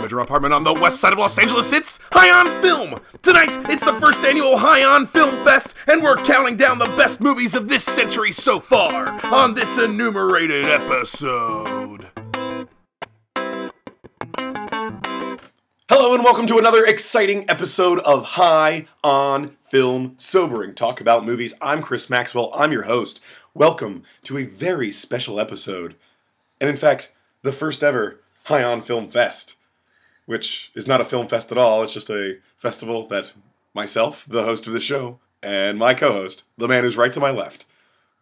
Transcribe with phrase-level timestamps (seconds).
[0.00, 3.00] bedroom apartment on the west side of Los Angeles, it's High on Film!
[3.20, 7.20] Tonight, it's the first annual High on Film Fest, and we're counting down the best
[7.20, 12.06] movies of this century so far on this enumerated episode.
[15.90, 21.52] Hello, and welcome to another exciting episode of High on Film Sobering Talk About Movies.
[21.60, 23.20] I'm Chris Maxwell, I'm your host.
[23.52, 25.94] Welcome to a very special episode,
[26.58, 27.10] and in fact,
[27.42, 29.56] the first ever High on Film Fest,
[30.30, 31.82] which is not a film fest at all.
[31.82, 33.32] It's just a festival that
[33.74, 37.32] myself, the host of the show, and my co-host, the man who's right to my
[37.32, 37.64] left,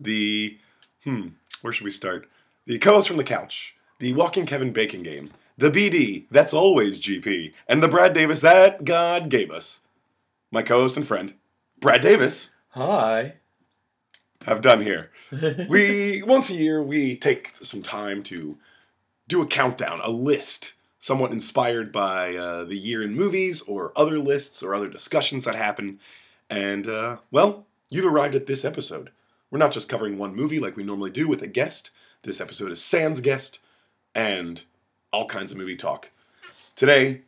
[0.00, 0.56] the
[1.04, 1.28] hmm,
[1.60, 2.26] where should we start?
[2.64, 7.52] The co-host from the couch, the walking Kevin Bacon game, the BD that's always GP,
[7.68, 9.80] and the Brad Davis that God gave us.
[10.50, 11.34] My co-host and friend,
[11.78, 13.34] Brad Davis, Hi.
[14.46, 15.10] have done here.
[15.68, 18.56] we once a year we take some time to
[19.28, 20.72] do a countdown, a list,
[21.08, 25.54] somewhat inspired by uh, the year in movies or other lists or other discussions that
[25.54, 25.98] happen.
[26.50, 29.10] And uh, well, you've arrived at this episode.
[29.50, 31.90] We're not just covering one movie like we normally do with a guest.
[32.24, 33.58] This episode is Sans guest
[34.14, 34.62] and
[35.10, 36.10] all kinds of movie talk.
[36.76, 37.22] Today,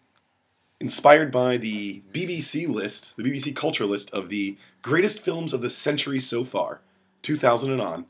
[0.79, 5.71] inspired by the BBC list, the BBC culture list of the greatest films of the
[5.71, 6.83] century so far,
[7.23, 8.07] 2000 and on.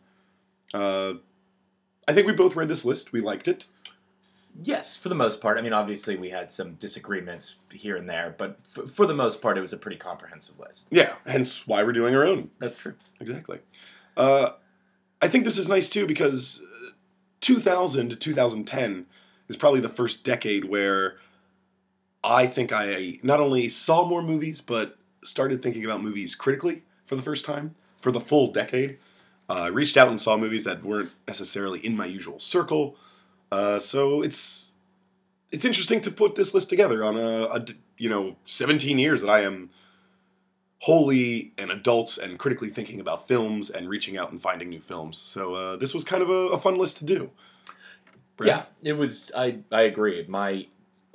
[0.75, 1.15] Uh,
[2.09, 3.13] I think we both read this list.
[3.13, 3.67] We liked it.
[4.63, 5.59] Yes, for the most part.
[5.59, 9.41] I mean, obviously, we had some disagreements here and there, but f- for the most
[9.41, 10.89] part, it was a pretty comprehensive list.
[10.91, 12.51] Yeah, hence why we're doing our own.
[12.59, 12.95] That's true.
[13.21, 13.61] Exactly.
[14.17, 14.51] Uh,
[15.23, 16.91] I think this is nice too because uh,
[17.41, 19.07] 2000 to 2010
[19.49, 21.17] is probably the first decade where
[22.23, 27.17] I think I not only saw more movies, but started thinking about movies critically for
[27.17, 28.99] the first time for the full decade.
[29.49, 32.97] Uh, I reached out and saw movies that weren't necessarily in my usual circle.
[33.53, 34.73] Uh, so it's
[35.51, 37.67] it's interesting to put this list together on a, a
[37.99, 39.71] you know 17 years that I am
[40.81, 45.19] wholly an adult and critically thinking about films and reaching out and finding new films.
[45.19, 47.31] So uh, this was kind of a, a fun list to do.
[48.49, 49.31] Yeah, it was.
[49.37, 50.25] I I agree.
[50.27, 50.67] My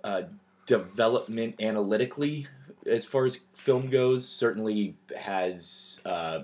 [0.03, 0.23] uh,
[0.67, 2.45] development analytically,
[2.85, 6.41] as far as film goes, certainly has uh,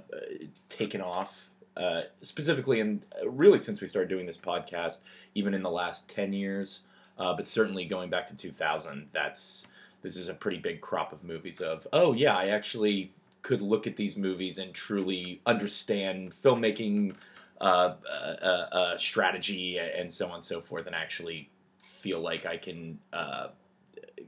[0.69, 1.50] taken off.
[1.77, 4.97] Uh, specifically, and really since we started doing this podcast,
[5.35, 6.81] even in the last ten years,
[7.17, 9.65] uh, but certainly going back to 2000, that's
[10.01, 11.61] this is a pretty big crop of movies.
[11.61, 17.15] Of oh yeah, I actually could look at these movies and truly understand filmmaking
[17.61, 21.49] uh, uh, uh, strategy and so on and so forth, and actually
[21.79, 23.47] feel like I can uh,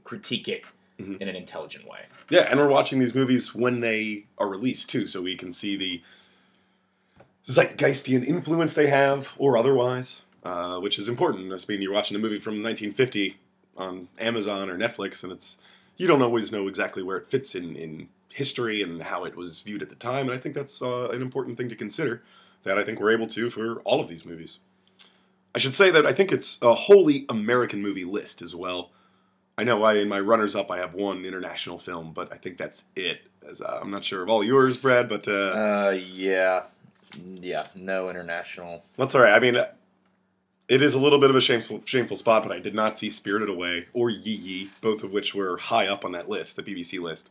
[0.02, 0.62] critique it
[1.00, 1.20] Mhm.
[1.20, 2.02] in an intelligent way.
[2.30, 5.76] Yeah, and we're watching these movies when they are released too, so we can see
[5.76, 6.00] the
[7.46, 11.52] zeitgeistian influence they have, or otherwise, uh, which is important.
[11.52, 13.36] I mean, you're watching a movie from 1950
[13.76, 15.58] on Amazon or Netflix, and it's
[15.96, 19.60] you don't always know exactly where it fits in in history and how it was
[19.62, 20.28] viewed at the time.
[20.28, 22.22] And I think that's uh, an important thing to consider.
[22.64, 24.58] That I think we're able to for all of these movies.
[25.54, 28.90] I should say that I think it's a wholly American movie list as well.
[29.56, 32.56] I know I in my runners up I have one international film, but I think
[32.56, 33.20] that's it.
[33.48, 36.62] As uh, I'm not sure of all yours, Brad, but uh, Uh, yeah,
[37.40, 38.84] yeah, no international.
[38.96, 39.34] that's all right.
[39.34, 39.56] I mean,
[40.68, 43.10] it is a little bit of a shameful, shameful spot, but I did not see
[43.10, 46.62] Spirited Away or Yi Yi, both of which were high up on that list, the
[46.62, 47.28] BBC list,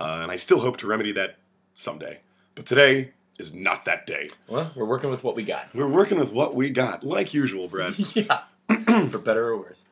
[0.00, 1.36] uh, and I still hope to remedy that
[1.74, 2.20] someday.
[2.54, 4.30] But today is not that day.
[4.48, 5.74] Well, we're working with what we got.
[5.74, 7.94] We're working with what we got, like usual, Brad.
[8.14, 8.42] yeah,
[9.10, 9.84] for better or worse.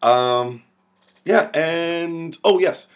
[0.00, 0.62] Um,
[1.24, 2.88] yeah, and oh yes,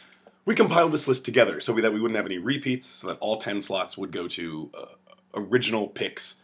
[0.44, 3.38] we compiled this list together so that we wouldn't have any repeats, so that all
[3.38, 4.86] ten slots would go to uh,
[5.36, 6.36] original picks.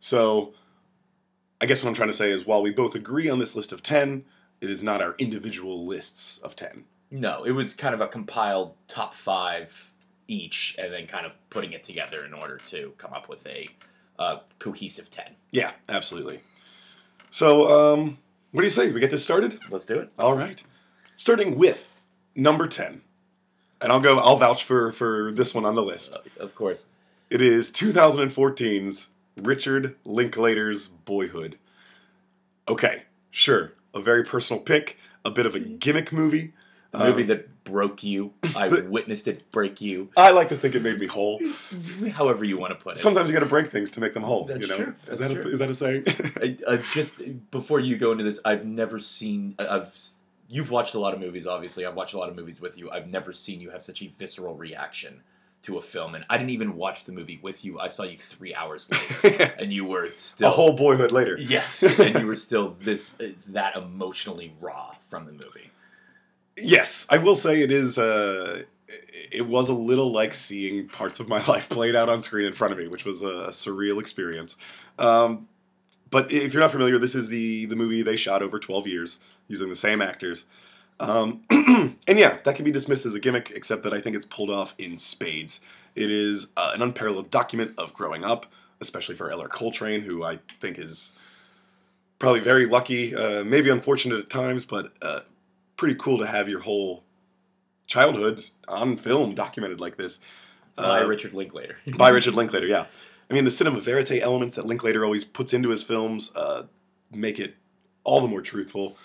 [0.00, 0.54] So,
[1.60, 3.72] I guess what I'm trying to say is, while we both agree on this list
[3.72, 4.24] of ten,
[4.60, 6.84] it is not our individual lists of ten.
[7.10, 9.92] No, it was kind of a compiled top five
[10.28, 13.68] each, and then kind of putting it together in order to come up with a
[14.18, 15.36] uh, cohesive ten.
[15.50, 16.40] Yeah, absolutely.
[17.30, 18.18] So, um,
[18.50, 18.90] what do you say?
[18.90, 19.58] We get this started?
[19.70, 20.10] Let's do it.
[20.18, 20.62] All right.
[21.16, 21.94] Starting with
[22.34, 23.02] number ten,
[23.80, 24.18] and I'll go.
[24.18, 26.14] I'll vouch for for this one on the list.
[26.14, 26.86] Uh, of course.
[27.32, 29.08] It is 2014's
[29.38, 31.58] Richard Linklater's Boyhood.
[32.68, 36.52] Okay, sure, a very personal pick, a bit of a gimmick movie.
[36.92, 38.34] A movie Um, that broke you.
[38.54, 40.10] I witnessed it break you.
[40.14, 41.40] I like to think it made me whole.
[42.12, 43.00] However you want to put it.
[43.00, 44.44] Sometimes you got to break things to make them whole.
[44.44, 46.04] That's you know, true, is that's that a, is that a saying?
[46.36, 47.18] I, I just
[47.50, 49.54] before you go into this, I've never seen.
[49.58, 49.98] I've
[50.50, 51.86] you've watched a lot of movies, obviously.
[51.86, 52.90] I've watched a lot of movies with you.
[52.90, 55.22] I've never seen you have such a visceral reaction
[55.62, 57.78] to a film, and I didn't even watch the movie with you.
[57.78, 58.90] I saw you three hours
[59.24, 61.36] later, and you were still a whole boyhood later.
[61.38, 65.70] yes, and you were still this uh, that emotionally raw from the movie.
[66.56, 67.98] Yes, I will say it is.
[67.98, 68.64] Uh,
[69.30, 72.52] it was a little like seeing parts of my life played out on screen in
[72.52, 74.56] front of me, which was a surreal experience.
[74.98, 75.48] Um,
[76.10, 79.20] but if you're not familiar, this is the the movie they shot over 12 years
[79.48, 80.46] using the same actors.
[81.00, 84.26] Um, and yeah, that can be dismissed as a gimmick, except that I think it's
[84.26, 85.60] pulled off in spades.
[85.94, 88.46] It is uh, an unparalleled document of growing up,
[88.80, 91.12] especially for Ellar Coltrane, who I think is
[92.18, 95.20] probably very lucky, uh, maybe unfortunate at times, but uh,
[95.76, 97.02] pretty cool to have your whole
[97.86, 100.18] childhood on film documented like this.
[100.76, 101.76] By Uh, Richard Linklater.
[101.96, 102.86] by Richard Linklater, yeah.
[103.28, 106.64] I mean, the cinema verite elements that Linklater always puts into his films uh,
[107.10, 107.56] make it
[108.04, 108.96] all the more truthful.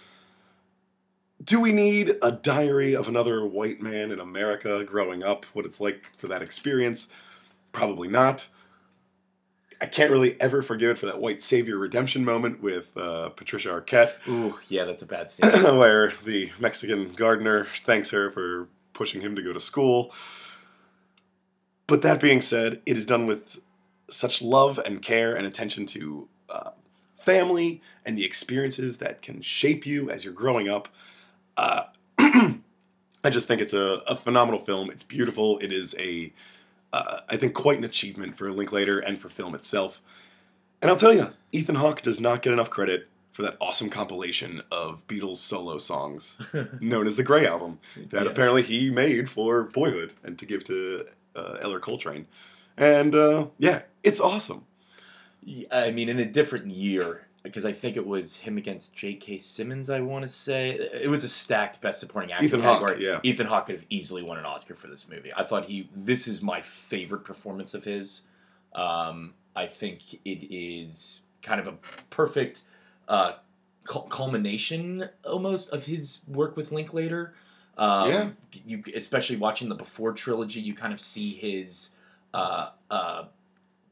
[1.44, 5.45] Do we need a diary of another white man in America growing up?
[5.54, 7.07] What it's like for that experience?
[7.72, 8.48] Probably not.
[9.80, 13.69] I can't really ever forgive it for that white savior redemption moment with uh, Patricia
[13.69, 15.51] Arquette, Ooh, yeah, that's a bad scene.
[15.78, 20.12] where the Mexican gardener thanks her for pushing him to go to school.
[21.86, 23.60] But that being said, it is done with
[24.10, 26.72] such love and care and attention to uh,
[27.19, 30.88] family and the experiences that can shape you as you're growing up.
[31.57, 31.83] Uh,
[32.19, 34.89] I just think it's a, a phenomenal film.
[34.92, 35.57] It's beautiful.
[35.59, 36.31] It is a,
[36.94, 40.01] uh, I think, quite an achievement for Linklater and for film itself.
[40.81, 44.62] And I'll tell you, Ethan Hawke does not get enough credit for that awesome compilation
[44.71, 46.38] of Beatles solo songs
[46.80, 47.80] known as the Grey Album
[48.12, 48.31] that Yeah.
[48.31, 51.06] apparently he made for Boyhood and to give to
[51.36, 52.27] uh, Ellar Coltrane.
[52.77, 54.65] And uh, yeah, it's awesome.
[55.71, 59.39] I mean, in a different year, because I think it was him against J.K.
[59.39, 59.89] Simmons.
[59.89, 63.05] I want to say it was a stacked Best Supporting Actor Ethan Hawke, category.
[63.05, 63.19] yeah.
[63.23, 65.31] Ethan Hawke could have easily won an Oscar for this movie.
[65.35, 65.89] I thought he.
[65.95, 68.21] This is my favorite performance of his.
[68.75, 71.73] Um, I think it is kind of a
[72.09, 72.61] perfect
[73.07, 73.33] uh,
[73.85, 77.33] culmination almost of his work with Linklater.
[77.77, 78.29] Um, Yeah.
[78.65, 81.91] You, especially watching the Before trilogy, you kind of see his.
[82.33, 83.23] Uh, uh,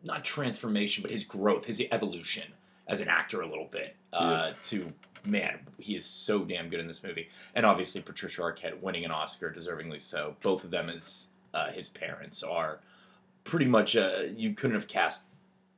[0.04, 2.44] not transformation, but his growth, his evolution
[2.88, 3.96] as an actor a little bit.
[4.14, 4.94] Uh, To
[5.26, 9.12] man, he is so damn good in this movie, and obviously Patricia Arquette winning an
[9.12, 10.36] Oscar, deservingly so.
[10.42, 12.80] Both of them as uh, his parents are
[13.44, 13.96] pretty much.
[13.96, 15.24] Uh, you couldn't have cast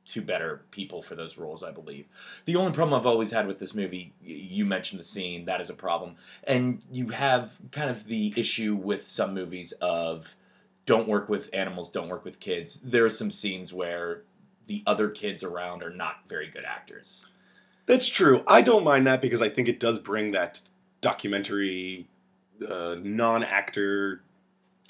[0.04, 2.06] two better people for those roles, I believe.
[2.46, 5.68] The only problem I've always had with this movie, you mentioned the scene, that is
[5.68, 10.34] a problem, and you have kind of the issue with some movies of
[10.86, 12.80] don't work with animals, don't work with kids.
[12.82, 14.22] There are some scenes where
[14.68, 17.26] the other kids around are not very good actors.
[17.86, 18.44] That's true.
[18.46, 20.60] I don't mind that because I think it does bring that
[21.00, 22.06] documentary,
[22.68, 24.22] uh, non-actor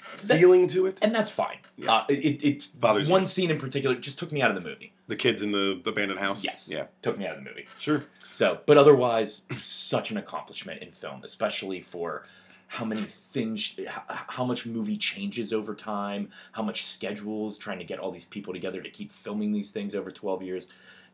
[0.01, 0.99] feeling to it.
[1.01, 1.57] And that's fine.
[1.77, 1.93] Yeah.
[1.93, 4.93] Uh, it, it's Bothers one scene in particular just took me out of the movie.
[5.07, 6.43] The kids in the, the abandoned house.
[6.43, 6.69] Yes.
[6.69, 6.85] Yeah.
[7.01, 7.67] Took me out of the movie.
[7.79, 8.03] Sure.
[8.33, 12.25] So, but otherwise, such an accomplishment in film, especially for
[12.69, 13.01] how many
[13.31, 18.25] things, how, much movie changes over time, how much schedules, trying to get all these
[18.25, 20.67] people together to keep filming these things over 12 years.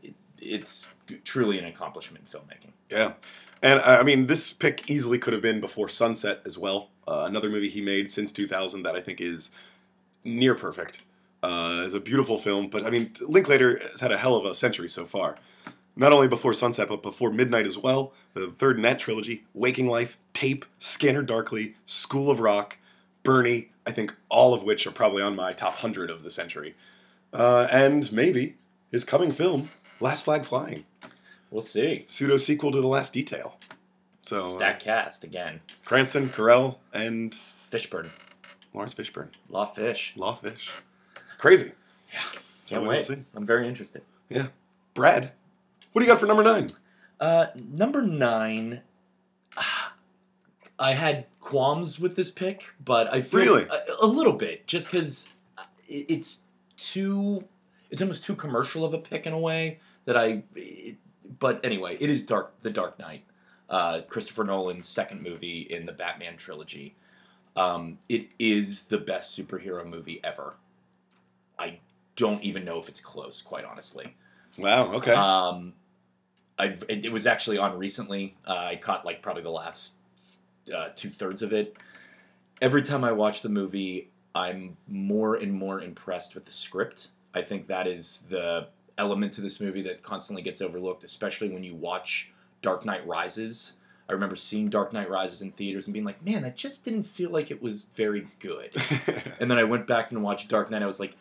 [0.03, 0.85] It, it's
[1.23, 2.71] truly an accomplishment in filmmaking.
[2.91, 3.13] Yeah.
[3.61, 6.89] And I I mean, this pick easily could have been before Sunset as well.
[7.07, 9.49] Uh, another movie he made since 2000 that I think is
[10.25, 10.99] near perfect.
[11.41, 14.53] Uh, it's a beautiful film, but I mean, Linklater has had a hell of a
[14.53, 15.37] century so far.
[15.95, 18.13] Not only before Sunset, but before Midnight as well.
[18.33, 22.77] The third in that trilogy, Waking Life, Tape, Scanner Darkly, School of Rock,
[23.23, 23.71] Bernie.
[23.87, 26.75] I think all of which are probably on my top hundred of the century.
[27.31, 28.55] Uh, and maybe
[28.91, 30.85] his coming film, Last Flag Flying,
[31.51, 32.05] We'll see.
[32.07, 33.57] pseudo sequel to The Last Detail.
[34.23, 35.61] So uh, Stack cast again.
[35.85, 37.37] Cranston, Carell, and
[37.71, 38.09] Fishburne.
[38.73, 39.29] Laurence Fishburne.
[39.49, 40.13] Law Fish.
[40.17, 40.69] Law Fish.
[41.37, 41.71] Crazy.
[42.11, 42.39] Yeah.
[42.67, 43.05] Can't we'll wait.
[43.05, 43.17] see.
[43.35, 44.01] I'm very interested.
[44.29, 44.47] Yeah.
[44.95, 45.31] Brad,
[45.95, 46.67] what do you got for number nine?
[47.21, 48.81] Uh, number nine,
[50.77, 53.63] I had qualms with this pick, but I feel Really?
[53.63, 55.29] a, a little bit just because
[55.87, 56.41] it's
[56.75, 57.45] too,
[57.89, 60.43] it's almost too commercial of a pick in a way that I.
[60.53, 60.97] It,
[61.39, 63.23] but anyway, it is Dark, The Dark Knight,
[63.69, 66.93] uh, Christopher Nolan's second movie in the Batman trilogy.
[67.55, 70.55] Um, it is the best superhero movie ever.
[71.57, 71.79] I
[72.17, 74.13] don't even know if it's close, quite honestly.
[74.57, 74.93] Wow.
[74.95, 75.13] Okay.
[75.13, 75.73] Um,
[76.57, 78.37] I it, was actually on recently.
[78.47, 79.95] Uh, I caught like probably the last
[80.73, 81.77] uh, two thirds of it.
[82.61, 87.09] Every time I watch the movie, I'm more and more impressed with the script.
[87.33, 91.63] I think that is the element to this movie that constantly gets overlooked, especially when
[91.63, 92.31] you watch
[92.61, 93.73] Dark Knight Rises.
[94.07, 97.03] I remember seeing Dark Knight Rises in theaters and being like, "Man, that just didn't
[97.03, 98.75] feel like it was very good."
[99.39, 100.81] And then I went back and watched Dark Knight.
[100.83, 101.15] I was like,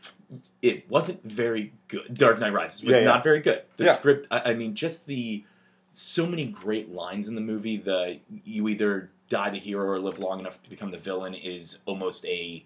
[0.62, 2.14] it wasn't very good.
[2.14, 3.04] Dark Knight Rises was Yeah, yeah.
[3.04, 3.62] not very good.
[3.76, 3.96] The Yeah.
[3.96, 5.44] script, I, I mean, just the
[5.88, 7.76] so many great lines in the movie.
[7.76, 11.78] The you either die the hero or live long enough to become the villain is
[11.86, 12.64] almost a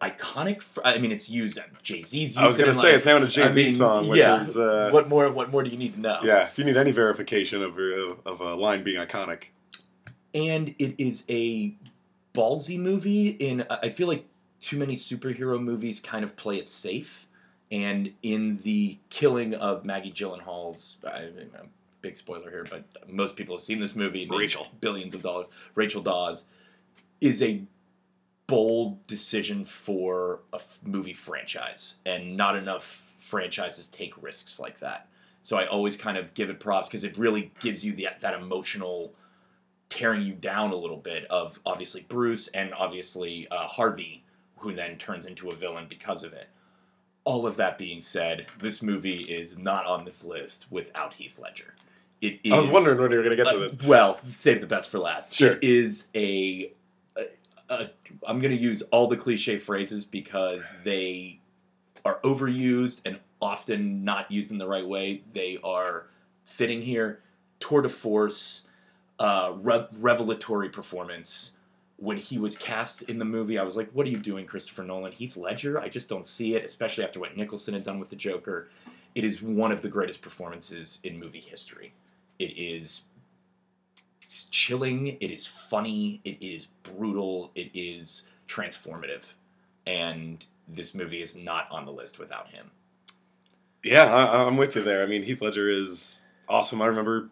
[0.00, 0.62] iconic.
[0.62, 1.58] Fr- I mean, it's used.
[1.82, 3.72] Jay Z's I was it gonna say like- it's in a Jay Z I mean,
[3.74, 4.46] song, which yeah.
[4.46, 5.30] is uh, what more?
[5.32, 6.18] What more do you need to know?
[6.22, 6.46] yeah.
[6.46, 9.44] If you need any verification of uh, of a line being iconic,
[10.34, 11.74] and it is a
[12.34, 13.28] ballsy movie.
[13.28, 14.26] In I feel like
[14.60, 17.26] too many superhero movies kind of play it safe,
[17.70, 21.66] and in the killing of Maggie Gyllenhaal's, I, I'm a
[22.02, 24.28] big spoiler here, but most people have seen this movie.
[24.30, 24.66] Rachel.
[24.80, 25.46] billions of dollars.
[25.74, 26.44] Rachel Dawes
[27.20, 27.62] is a
[28.58, 35.06] bold decision for a f- movie franchise, and not enough franchises take risks like that.
[35.42, 38.34] So I always kind of give it props because it really gives you the, that
[38.34, 39.12] emotional
[39.90, 44.24] tearing you down a little bit of obviously Bruce and obviously uh, Harvey,
[44.56, 46.48] who then turns into a villain because of it.
[47.24, 51.74] All of that being said, this movie is not on this list without Heath Ledger.
[52.20, 52.52] It is.
[52.52, 53.82] I was wondering when you were gonna get to Uh, this.
[53.86, 55.34] well, save the best for last.
[55.34, 55.52] Sure.
[55.52, 56.72] It is a,
[57.68, 57.90] a.
[58.26, 61.40] I'm going to use all the cliche phrases because they
[62.04, 65.22] are overused and often not used in the right way.
[65.32, 66.06] They are
[66.44, 67.20] fitting here.
[67.60, 68.62] Tour de force,
[69.18, 71.52] uh, re- revelatory performance.
[71.96, 74.84] When he was cast in the movie, I was like, "What are you doing, Christopher
[74.84, 75.12] Nolan?
[75.12, 75.80] Heath Ledger?
[75.80, 78.68] I just don't see it." Especially after what Nicholson had done with the Joker.
[79.14, 81.92] It is one of the greatest performances in movie history.
[82.38, 83.02] It is
[84.28, 85.16] it's chilling.
[85.20, 86.20] It is funny.
[86.22, 87.50] It is brutal.
[87.54, 89.22] It is transformative.
[89.86, 92.70] And this movie is not on the list without him.
[93.82, 95.02] Yeah, I, I'm with you there.
[95.02, 96.82] I mean, Heath Ledger is awesome.
[96.82, 97.30] I remember,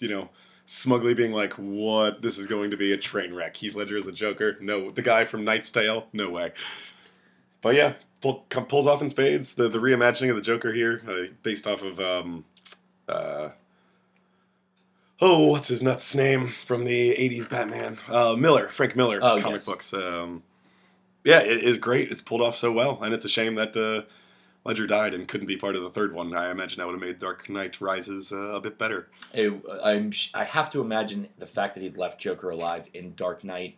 [0.00, 0.28] you know,
[0.66, 2.20] smugly being like, "What?
[2.20, 4.56] This is going to be a train wreck." Heath Ledger is the Joker.
[4.60, 6.08] No, the guy from Knight's Tale.
[6.12, 6.52] No way.
[7.62, 9.54] But yeah, pull, pulls off in spades.
[9.54, 12.44] The the reimagining of the Joker here, uh, based off of um,
[13.08, 13.50] uh,
[15.20, 17.98] oh, what's his nuts name from the '80s Batman?
[18.08, 19.64] Uh, Miller, Frank Miller, Oh, comic yes.
[19.66, 19.94] books.
[19.94, 20.42] Um,
[21.24, 22.10] yeah, it is great.
[22.10, 23.76] It's pulled off so well, and it's a shame that.
[23.76, 24.08] Uh,
[24.64, 26.34] Ledger died and couldn't be part of the third one.
[26.34, 29.08] I imagine that would have made Dark Knight Rises uh, a bit better.
[29.32, 33.44] It- I'm, I have to imagine the fact that he'd left Joker alive in Dark
[33.44, 33.76] Knight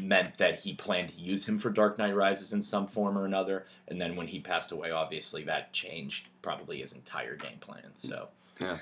[0.00, 3.26] meant that he planned to use him for Dark Knight Rises in some form or
[3.26, 3.66] another.
[3.88, 7.82] And then when he passed away, obviously that changed probably his entire game plan.
[7.92, 8.28] So,
[8.60, 8.78] Yeah.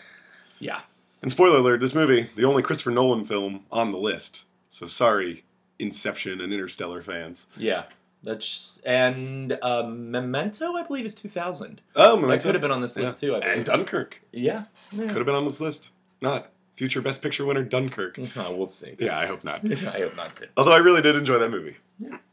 [0.61, 0.81] yeah.
[1.23, 4.45] And spoiler alert: this movie, the only Christopher Nolan film on the list.
[4.71, 5.45] So sorry,
[5.79, 7.47] Inception and Interstellar fans.
[7.57, 7.85] Yeah.
[8.25, 11.81] That's and uh, Memento, I believe, is 2000.
[11.95, 12.43] Oh, That Memento.
[12.43, 13.37] could have been on this list too.
[13.37, 13.57] I believe.
[13.59, 14.65] and Dunkirk Yeah.
[14.91, 15.07] yeah.
[15.07, 15.91] could have been on this list.
[16.21, 18.19] Not future Best Picture winner Dunkirk.
[18.37, 18.97] Oh, we'll see.
[18.99, 19.65] Yeah, I hope not.
[19.73, 20.49] I hope not to.
[20.57, 21.77] Although I really did enjoy that movie.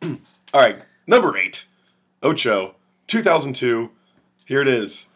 [0.54, 1.65] All right, number eight,
[2.24, 2.74] Ocho,
[3.08, 3.89] 2002.
[4.46, 5.08] Here it is.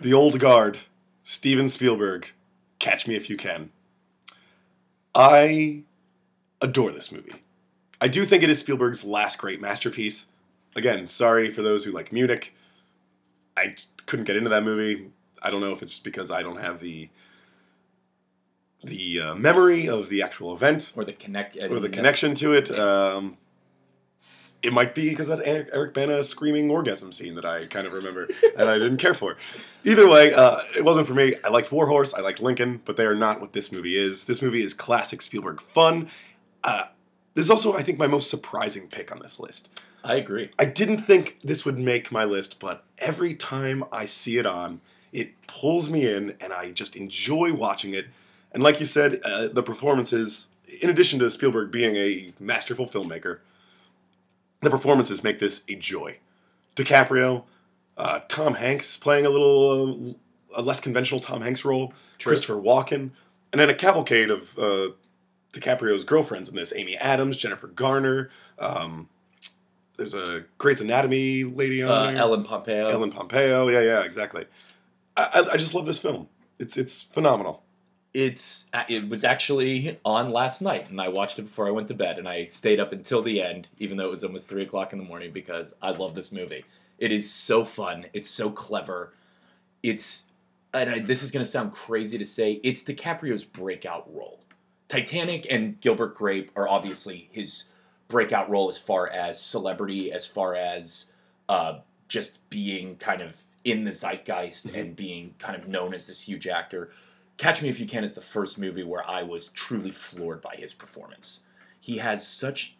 [0.00, 0.78] The Old Guard,
[1.24, 2.26] Steven Spielberg.
[2.84, 3.70] Catch Me If You Can.
[5.14, 5.84] I
[6.60, 7.32] adore this movie.
[7.98, 10.26] I do think it is Spielberg's last great masterpiece.
[10.76, 12.52] Again, sorry for those who like Munich.
[13.56, 15.08] I couldn't get into that movie.
[15.42, 17.08] I don't know if it's because I don't have the
[18.82, 21.56] the uh, memory of the actual event Or the connect.
[21.56, 22.70] or the connection to it.
[22.70, 23.38] Um,
[24.64, 28.28] it might be because that Eric, Bana screaming orgasm scene that I kind of remember
[28.56, 29.36] and I didn't care for.
[29.84, 31.34] Either way, uh, it wasn't for me.
[31.44, 34.24] I liked Warhorse, I liked Lincoln, but they are not what this movie is.
[34.24, 36.10] This movie is classic Spielberg fun.
[36.62, 36.86] Uh,
[37.34, 39.68] this is also, I think, my most surprising pick on this list.
[40.02, 40.50] I agree.
[40.58, 44.80] I didn't think this would make my list, but every time I see it on,
[45.12, 48.06] it pulls me in and I just enjoy watching it.
[48.52, 50.48] And like you said, uh, the performances,
[50.80, 53.38] in addition to Spielberg being a masterful filmmaker,
[54.64, 56.16] the performances make this a joy.
[56.76, 57.44] DiCaprio,
[57.96, 62.30] uh, Tom Hanks playing a little uh, a less conventional Tom Hanks role, True.
[62.30, 63.10] Christopher Walken,
[63.52, 64.88] and then a cavalcade of uh,
[65.52, 68.30] DiCaprio's girlfriends in this: Amy Adams, Jennifer Garner.
[68.58, 69.08] Um,
[69.96, 72.16] there's a Grey's Anatomy lady on Uh, there.
[72.16, 72.88] Ellen Pompeo.
[72.88, 73.68] Ellen Pompeo.
[73.68, 74.46] Yeah, yeah, exactly.
[75.16, 76.28] I, I, I just love this film.
[76.58, 77.63] It's it's phenomenal.
[78.14, 81.88] It's uh, it was actually on last night, and I watched it before I went
[81.88, 84.62] to bed, and I stayed up until the end, even though it was almost three
[84.62, 86.64] o'clock in the morning, because I love this movie.
[86.98, 88.06] It is so fun.
[88.12, 89.12] It's so clever.
[89.82, 90.22] It's
[90.72, 94.40] and I, this is going to sound crazy to say, it's DiCaprio's breakout role.
[94.88, 97.64] Titanic and Gilbert Grape are obviously his
[98.08, 101.06] breakout role as far as celebrity, as far as
[101.48, 101.78] uh,
[102.08, 104.80] just being kind of in the zeitgeist Mhm.
[104.80, 106.90] and being kind of known as this huge actor.
[107.36, 110.54] Catch Me If You Can is the first movie where I was truly floored by
[110.56, 111.40] his performance.
[111.80, 112.76] He has such.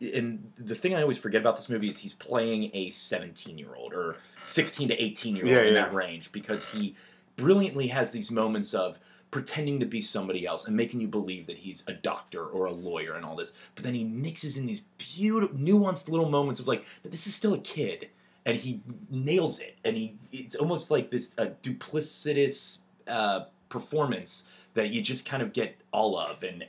[0.00, 3.74] And the thing I always forget about this movie is he's playing a 17 year
[3.76, 5.82] old or 16 to 18 year old Yeah, in yeah.
[5.84, 6.96] that range because he
[7.36, 8.98] brilliantly has these moments of
[9.30, 12.72] pretending to be somebody else and making you believe that he's a doctor or a
[12.72, 13.52] lawyer and all this.
[13.74, 17.54] But then he mixes in these beautiful, nuanced little moments of like, this is still
[17.54, 18.08] a kid,
[18.44, 19.76] and he nails it.
[19.84, 24.44] And he, it's almost like this uh, duplicitous uh, performance
[24.74, 26.42] that you just kind of get all of.
[26.42, 26.64] And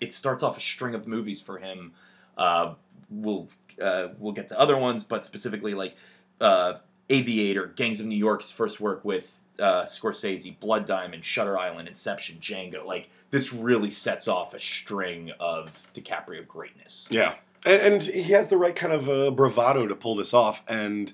[0.00, 1.92] it starts off a string of movies for him.
[2.36, 2.74] Uh,
[3.10, 3.48] we'll
[3.82, 5.96] uh, we'll get to other ones, but specifically like
[6.40, 6.74] uh,
[7.10, 11.88] Aviator, Gangs of New York, his first work with uh, Scorsese, Blood Diamond, Shutter Island,
[11.88, 12.84] Inception, Django.
[12.84, 17.06] Like this really sets off a string of DiCaprio greatness.
[17.10, 20.62] Yeah, and, and he has the right kind of uh, bravado to pull this off.
[20.68, 21.12] And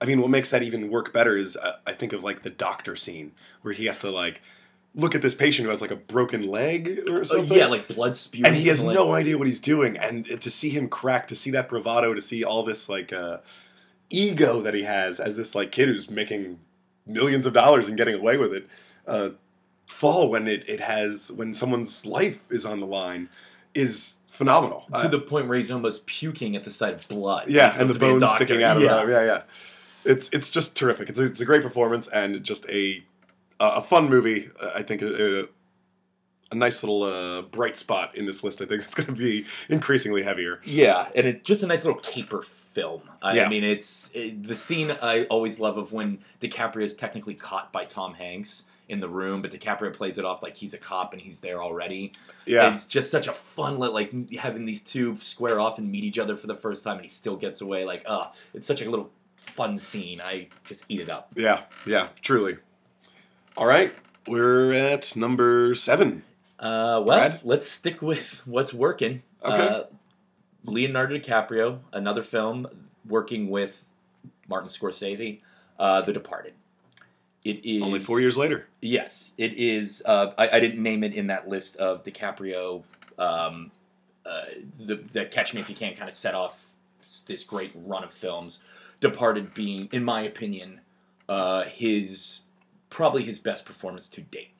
[0.00, 2.50] I mean, what makes that even work better is uh, I think of like the
[2.50, 4.40] doctor scene where he has to like
[4.94, 7.56] look at this patient who has like a broken leg or Uh, something.
[7.58, 8.46] yeah, like blood spewing.
[8.46, 9.96] and he has no idea what he's doing.
[9.98, 13.38] And to see him crack, to see that bravado, to see all this like uh,
[14.08, 16.58] ego that he has as this like kid who's making
[17.06, 18.68] millions of dollars and getting away with it,
[19.06, 19.30] uh,
[19.86, 23.28] fall when it, it has when someone's life is on the line
[23.74, 24.86] is phenomenal.
[24.90, 27.48] to Uh, the point where he's almost puking at the sight of blood.
[27.50, 29.02] yeah, and the supposed to be a bones sticking out of yeah.
[29.02, 29.08] it.
[29.08, 29.42] Yeah, yeah.
[30.04, 31.08] It's it's just terrific.
[31.10, 33.02] It's a, it's a great performance and just a
[33.58, 34.48] a fun movie.
[34.60, 35.44] Uh, I think a, a,
[36.52, 38.62] a nice little uh, bright spot in this list.
[38.62, 40.60] I think it's going to be increasingly heavier.
[40.64, 42.42] Yeah, and it just a nice little caper
[42.72, 43.02] film.
[43.20, 43.48] I, Yeah.
[43.48, 47.84] mean, it's it, the scene I always love of when DiCaprio is technically caught by
[47.84, 51.20] Tom Hanks in the room, but DiCaprio plays it off like he's a cop and
[51.22, 52.12] he's there already.
[52.46, 56.02] Yeah, It's just such a fun, li- like having these two square off and meet
[56.02, 57.84] each other for the first time, and he still gets away.
[57.84, 59.10] Like, ah, it's such a little
[59.50, 60.20] fun scene.
[60.20, 61.32] I just eat it up.
[61.36, 62.08] yeah, yeah.
[62.22, 62.56] Truly.
[63.56, 63.92] All right,
[64.26, 66.22] we're at number seven.
[66.58, 67.40] Uh, well, Brad?
[67.42, 69.22] let's stick with what's working.
[69.44, 69.66] Okay.
[69.66, 69.82] Uh,
[70.64, 72.66] Leonardo DiCaprio, another film
[73.06, 73.84] working with
[74.48, 75.40] Martin Scorsese,
[75.78, 76.52] uh, The Departed.
[77.44, 78.66] It is Only four years later.
[78.82, 80.02] Yes, it is.
[80.04, 82.82] Uh, I, I didn't name it in that list of DiCaprio.
[83.18, 83.70] Um,
[84.26, 84.42] uh,
[84.78, 86.62] the, the Catch Me If You Can kind of set off
[87.26, 88.60] this great run of films.
[89.00, 90.80] Departed being, in my opinion,
[91.28, 92.40] uh, his
[92.90, 94.54] probably his best performance to date.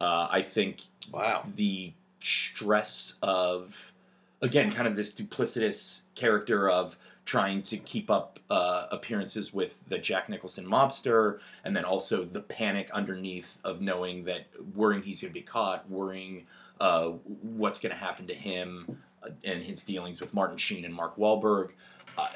[0.00, 1.44] Uh, I think Wow.
[1.54, 3.92] the stress of
[4.40, 9.98] again kind of this duplicitous character of trying to keep up uh, appearances with the
[9.98, 15.30] Jack Nicholson mobster, and then also the panic underneath of knowing that worrying he's going
[15.30, 16.46] to be caught, worrying
[16.80, 17.08] uh,
[17.42, 21.16] what's going to happen to him, uh, and his dealings with Martin Sheen and Mark
[21.18, 21.70] Wahlberg.
[22.18, 22.28] Uh,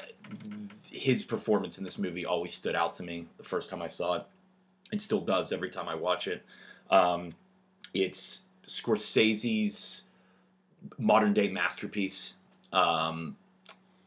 [0.89, 4.15] his performance in this movie always stood out to me the first time I saw
[4.15, 4.23] it.
[4.91, 6.43] It still does every time I watch it.
[6.89, 7.33] Um,
[7.93, 10.03] it's Scorsese's
[10.97, 12.35] modern day masterpiece.
[12.71, 13.35] Um,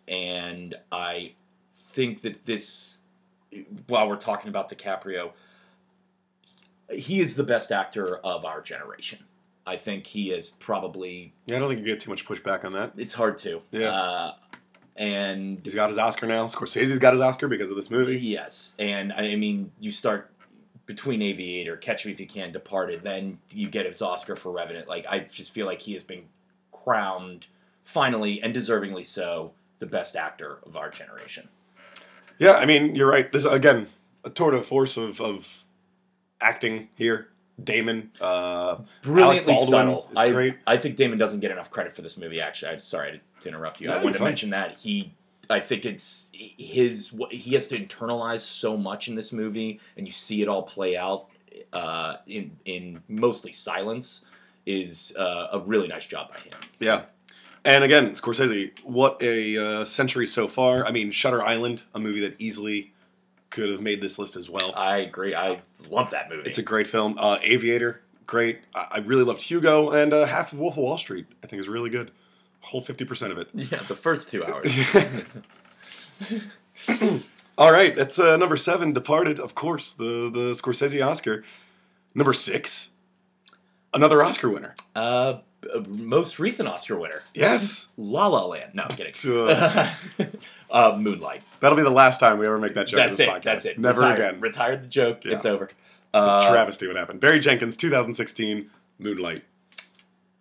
[0.08, 1.32] and I
[1.78, 2.98] think that this,
[3.86, 5.32] while we're talking about DiCaprio,
[6.92, 9.18] he is the best actor of our generation.
[9.66, 12.72] I think he is probably, Yeah, I don't think you get too much pushback on
[12.74, 12.92] that.
[12.96, 13.60] it's hard to.
[13.72, 13.90] Yeah.
[13.90, 14.34] Uh,
[14.96, 16.46] and He's got his Oscar now.
[16.48, 18.18] Scorsese's got his Oscar because of this movie.
[18.18, 20.30] Yes, and I mean, you start
[20.86, 24.88] between Aviator, Catch Me If You Can, Departed, then you get his Oscar for Revenant.
[24.88, 26.24] Like I just feel like he has been
[26.72, 27.46] crowned
[27.84, 31.48] finally and deservingly so the best actor of our generation.
[32.38, 33.30] Yeah, I mean, you're right.
[33.30, 33.88] This again,
[34.24, 35.64] a tour de force of, of
[36.40, 37.28] acting here.
[37.62, 40.08] Damon, uh, Brilliantly subtle.
[40.10, 40.56] is I, great.
[40.66, 42.40] I think Damon doesn't get enough credit for this movie.
[42.40, 43.88] Actually, I'm sorry to interrupt you.
[43.88, 44.28] No, I wanted to fine.
[44.28, 45.12] mention that he.
[45.48, 47.12] I think it's his.
[47.12, 50.62] what- He has to internalize so much in this movie, and you see it all
[50.64, 51.28] play out
[51.72, 54.22] uh, in in mostly silence.
[54.66, 56.54] Is uh, a really nice job by him.
[56.80, 57.02] yeah.
[57.64, 60.84] And again, Scorsese, what a uh, century so far.
[60.86, 62.92] I mean, Shutter Island, a movie that easily
[63.50, 64.72] could have made this list as well.
[64.74, 65.34] I agree.
[65.34, 66.48] I love that movie.
[66.48, 67.16] It's a great film.
[67.18, 68.60] Uh, Aviator, great.
[68.74, 71.60] I, I really loved Hugo, and uh, half of Wolf of Wall Street, I think,
[71.60, 72.10] is really good.
[72.60, 73.48] Whole 50% of it.
[73.54, 74.68] yeah, the first two hours.
[77.58, 81.42] All right, that's uh, number seven, Departed, of course, the, the Scorsese Oscar.
[82.14, 82.90] Number six,
[83.94, 84.74] another Oscar winner.
[84.94, 85.38] uh,
[85.86, 87.88] most recent Oscar winner, Yes.
[87.96, 88.74] La La Land.
[88.74, 89.14] No, I'm kidding.
[90.68, 91.42] Uh, uh, Moonlight.
[91.60, 93.32] that'll be the last time we ever make that joke That's in it.
[93.32, 93.44] this podcast.
[93.44, 93.78] That's it.
[93.78, 94.40] Never again.
[94.40, 95.24] Retired the joke.
[95.24, 95.34] Yeah.
[95.34, 95.64] It's over.
[95.66, 95.74] It's
[96.14, 97.20] Uh, travesty what happened.
[97.20, 99.44] Barry Jenkins, 2016, Moonlight.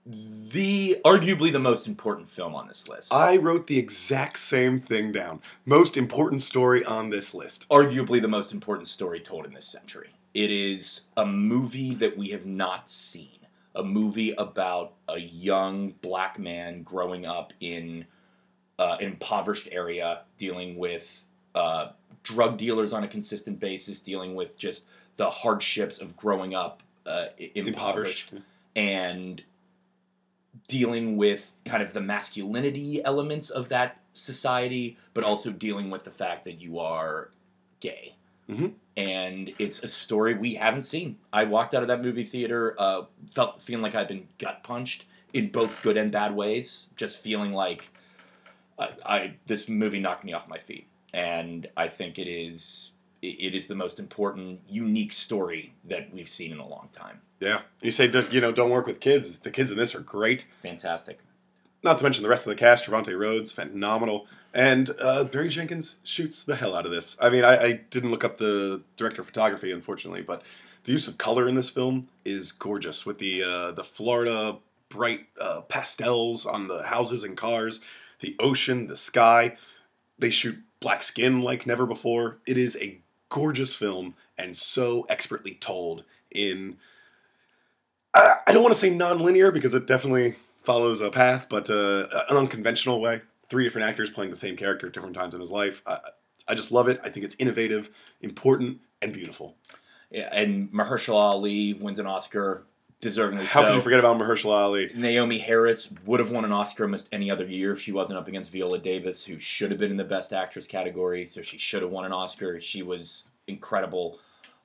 [0.05, 3.11] the arguably the most important film on this list.
[3.13, 5.41] I wrote the exact same thing down.
[5.65, 7.67] Most important story on this list.
[7.69, 10.09] arguably the most important story told in this century.
[10.33, 13.29] It is a movie that we have not seen.
[13.75, 18.05] A movie about a young black man growing up in
[18.79, 21.89] uh, an impoverished area, dealing with uh,
[22.23, 27.27] drug dealers on a consistent basis, dealing with just the hardships of growing up uh,
[27.37, 28.33] impoverished Impoverished.
[28.75, 29.43] and
[30.67, 36.11] dealing with kind of the masculinity elements of that society, but also dealing with the
[36.11, 37.29] fact that you are
[37.79, 38.15] gay.
[38.49, 38.73] Mhm.
[38.97, 41.17] And it's a story we haven't seen.
[41.33, 45.03] I walked out of that movie theater, uh, felt feeling like I've been gut punched
[45.33, 46.85] in both good and bad ways.
[46.95, 47.89] Just feeling like
[48.79, 53.37] I, I this movie knocked me off my feet, and I think it is it-
[53.39, 57.21] it is the most important, unique story that we've seen in a long time.
[57.39, 57.61] Yeah.
[57.81, 59.39] You say, you know, don't work with kids.
[59.39, 60.45] The kids in this are great.
[60.61, 61.19] Fantastic.
[61.83, 62.85] Not to mention the rest of the cast.
[62.85, 64.27] Trevante Rhodes, phenomenal.
[64.55, 67.17] And uh, Barry Jenkins shoots the hell out of this.
[67.21, 70.43] I mean, I, I didn't look up the director of photography, unfortunately, but
[70.85, 75.27] the use of color in this film is gorgeous with the uh, the Florida bright
[75.41, 77.81] uh, pastels on the houses and cars,
[78.21, 79.57] the ocean, the sky.
[80.17, 82.37] They shoot black skin like never before.
[82.47, 86.77] It is a gorgeous film and so expertly told in.
[88.13, 92.07] I I don't want to say non-linear because it definitely follows a path, but uh,
[92.29, 93.21] an unconventional way.
[93.49, 95.81] Three different actors playing the same character at different times in his life.
[95.85, 95.99] I,
[96.47, 96.99] I just love it.
[97.03, 97.89] I think it's innovative,
[98.21, 99.55] important, and beautiful.
[100.11, 102.63] Yeah, and Mahershala Ali wins an Oscar,
[103.01, 103.67] deservingly How so.
[103.67, 104.89] could you forget about Mahershala Ali?
[104.89, 108.27] Naomie Harris would have won an Oscar almost any other year if she wasn't up
[108.27, 111.25] against Viola Davis, who should have been in the Best Actress category.
[111.25, 112.61] So she should have won an Oscar.
[112.61, 114.19] She was incredible.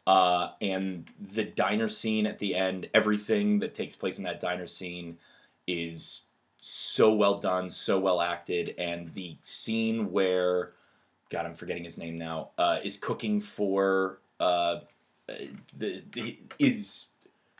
[0.06, 4.66] Uh, and the diner scene at the end, everything that takes place in that diner
[4.66, 5.18] scene
[5.66, 6.22] is
[6.61, 8.75] so well done, so well acted.
[8.79, 10.73] And the scene where,
[11.31, 14.81] God, I'm forgetting his name now, uh, is cooking for uh,
[15.77, 17.07] the, the is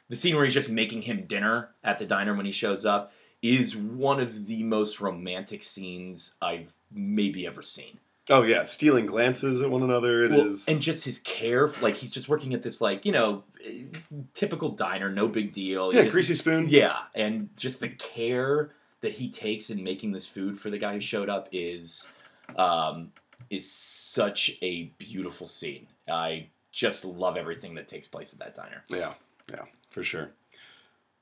[0.09, 3.13] the scene where he's just making him dinner at the diner when he shows up
[3.43, 7.99] is one of the most romantic scenes I've maybe ever seen.
[8.29, 10.25] Oh yeah, stealing glances at one another.
[10.25, 13.13] It is, Well, and just his care, like he's just working at this like you
[13.13, 13.45] know
[14.35, 15.93] typical diner, no big deal.
[15.93, 16.67] Yeah, just- greasy spoon.
[16.69, 20.95] Yeah, and just the care that he takes in making this food for the guy
[20.95, 22.07] who showed up is
[22.57, 23.13] um,
[23.49, 25.87] is such a beautiful scene.
[26.09, 28.85] I just love everything that takes place at that diner.
[28.89, 29.15] Yeah,
[29.51, 30.31] yeah, for sure.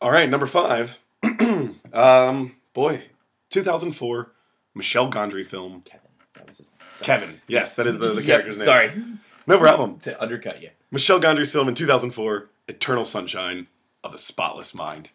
[0.00, 0.98] All right, number five.
[1.92, 3.02] um, boy,
[3.50, 4.32] 2004
[4.74, 5.82] Michel Gondry film.
[5.84, 7.06] Kevin, that was his sorry.
[7.06, 7.40] Kevin.
[7.48, 8.64] Yes, that is the, the Yep, character's name.
[8.64, 9.04] Sorry
[9.46, 9.98] No problem.
[10.02, 10.70] to undercut you.
[10.90, 13.66] Michel Gondry's film in 2004, Eternal Sunshine
[14.04, 15.10] of the Spotless Mind.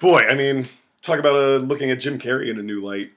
[0.00, 0.68] Boy, I mean,
[1.06, 3.12] talk about uh, looking at Jim Carrey in a new light.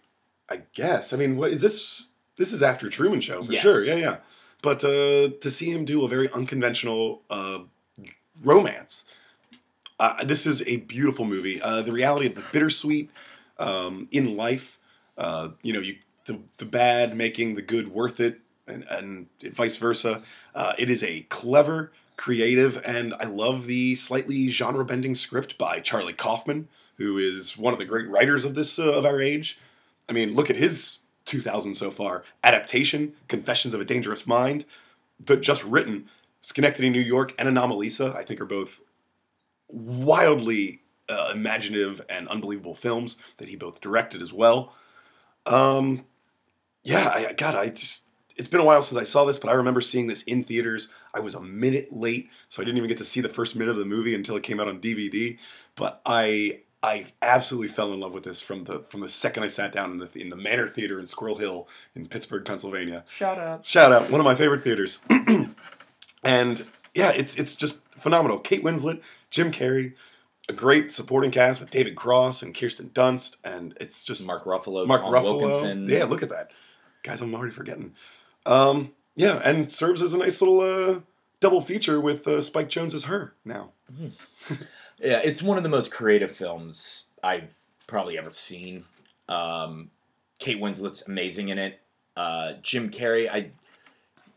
[0.50, 1.14] I guess.
[1.14, 2.12] I mean, what is this?
[2.38, 3.62] This is after Truman Show for Yes.
[3.62, 3.84] sure.
[3.84, 4.18] Yeah, yeah.
[4.62, 7.60] But uh, to see him do a very unconventional uh,
[8.44, 9.06] romance,
[10.00, 11.62] uh, this is a beautiful movie.
[11.62, 13.10] Uh, the reality of the bittersweet
[13.58, 14.78] um, in life.
[15.18, 19.76] Uh, you know, you the the bad making the good worth it, and, and vice
[19.76, 20.24] versa.
[20.56, 25.80] Uh, it is a clever, creative, and I love the slightly genre bending script by
[25.80, 26.68] Charlie Kaufman,
[27.00, 29.58] who is one of the great writers of this uh, of our age.
[30.08, 32.24] I mean, look at his 2000 so far.
[32.44, 34.66] Adaptation, Confessions of a Dangerous Mind,
[35.26, 36.10] that just written
[36.42, 38.16] Synecdoche, New York, and Anomalisa.
[38.16, 38.82] I think are both
[39.70, 44.74] wildly uh, imaginative and unbelievable films that he both directed as well.
[45.46, 46.06] Um,
[46.84, 48.04] yeah, I God, I just
[48.36, 50.90] it's been a while since I saw this, but I remember seeing this in theaters.
[51.14, 53.72] I was a minute late, so I didn't even get to see the first minute
[53.72, 55.38] of the movie until it came out on DVD.
[55.76, 59.50] But I I absolutely fell in love with this from the from the second I
[59.50, 63.04] sat down in the in the Manor Theater in Squirrel Hill in Pittsburgh, Pennsylvania.
[63.10, 63.66] Shout out.
[63.66, 65.02] Shout out, one of my favorite theaters.
[66.24, 68.40] and yeah, it's it's just phenomenal.
[68.40, 69.94] Kate Winslet, Jim Carrey,
[70.48, 74.88] a great supporting cast with David Cross and Kirsten Dunst, and it's just Mark Ruffalo,
[74.88, 75.42] Mark Tom Ruffalo.
[75.42, 75.90] Wilkinson.
[75.90, 76.52] Yeah, look at that,
[77.04, 77.22] guys.
[77.22, 77.94] I'm already forgetting.
[78.46, 81.02] Um, yeah, and serves as a nice little uh,
[81.42, 83.72] double feature with uh, Spike Jonze as her now.
[85.02, 87.56] Yeah, it's one of the most creative films I've
[87.88, 88.86] probably ever seen.
[89.28, 89.92] Um,
[90.40, 91.80] Kate Winslet's amazing in it.
[92.18, 93.52] Uh, Jim Carrey, I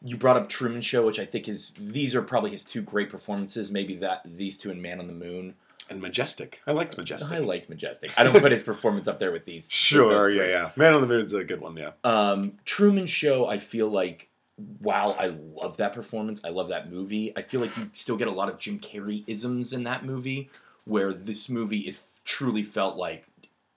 [0.05, 3.11] you brought up Truman Show, which I think is these are probably his two great
[3.11, 3.71] performances.
[3.71, 5.55] Maybe that these two and Man on the Moon.
[5.91, 6.61] And Majestic.
[6.67, 7.31] I liked Majestic.
[7.31, 8.13] I liked Majestic.
[8.17, 9.69] I don't put his performance up there with these.
[9.71, 10.71] Sure, yeah, yeah.
[10.77, 11.91] Man on the Moon's a good one, yeah.
[12.05, 17.33] Um, Truman Show, I feel like while I love that performance, I love that movie.
[17.37, 20.51] I feel like you still get a lot of Jim Carrey isms in that movie,
[20.85, 23.27] where this movie it truly felt like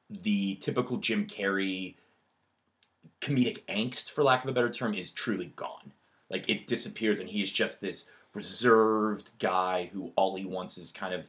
[0.09, 1.95] the typical Jim Carrey
[3.21, 5.91] comedic angst, for lack of a better term, is truly gone.
[6.29, 10.91] Like it disappears, and he is just this reserved guy who all he wants is
[10.91, 11.25] kind of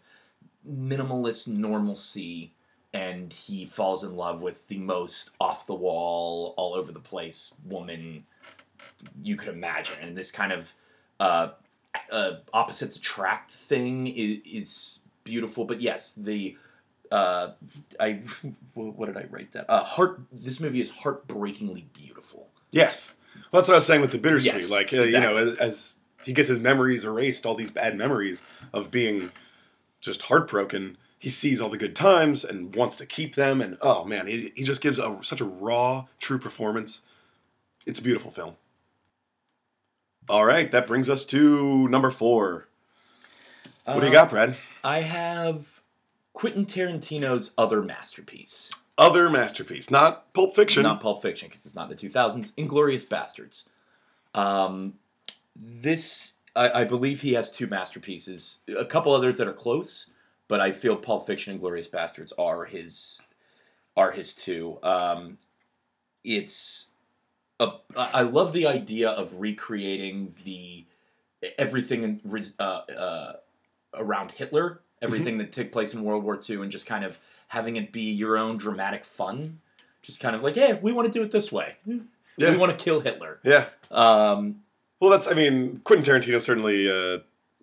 [0.69, 2.53] minimalist normalcy
[2.93, 7.55] and he falls in love with the most off the wall, all over the place
[7.65, 8.25] woman
[9.23, 9.97] you could imagine.
[10.03, 10.75] And this kind of
[11.21, 11.49] uh,
[12.11, 15.65] uh, opposites attract thing is, is beautiful.
[15.65, 16.57] But yes, the
[17.11, 17.53] uh,
[18.01, 18.23] I
[18.75, 19.71] what did I write that?
[19.71, 20.21] Uh, heart.
[20.33, 22.49] This movie is heartbreakingly beautiful.
[22.73, 23.15] Yes.
[23.51, 24.55] Well, that's what I was saying with the bittersweet.
[24.55, 27.97] Yes, like, uh, you know, as, as he gets his memories erased, all these bad
[27.97, 29.31] memories of being
[30.01, 33.61] just heartbroken, he sees all the good times and wants to keep them.
[33.61, 37.03] And oh man, he, he just gives a, such a raw, true performance.
[37.85, 38.57] It's a beautiful film.
[40.29, 42.67] All right, that brings us to number four.
[43.85, 44.57] What do you got, Brad?
[44.83, 45.81] I have
[46.33, 48.71] Quentin Tarantino's other masterpiece.
[48.99, 50.83] Other masterpiece, not Pulp Fiction.
[50.83, 52.53] Not Pulp Fiction because it's not the 2000s.
[52.55, 53.65] Inglourious Basterds.
[54.35, 54.95] Um,
[55.55, 58.59] this, I, I believe he has two masterpieces.
[58.77, 60.11] A couple others that are close,
[60.49, 63.21] but I feel Pulp Fiction and Glorious Bastards are his
[63.97, 64.79] are his two.
[64.83, 65.39] Um,
[66.25, 66.89] it's
[67.61, 70.85] a, I love the idea of recreating the
[71.59, 72.21] everything in,
[72.59, 73.33] uh, uh,
[73.95, 77.77] around Hitler, everything that took place in World War II, and just kind of having
[77.77, 79.61] it be your own dramatic fun.
[80.03, 81.77] Just kind of like, hey, we want to do it this way.
[82.39, 82.51] Yeah.
[82.51, 83.41] We want to kill Hitler.
[83.43, 83.67] yeah.
[83.91, 84.63] Um,
[85.01, 85.27] Well, that's.
[85.27, 87.19] I mean, Quentin Tarantino certainly uh,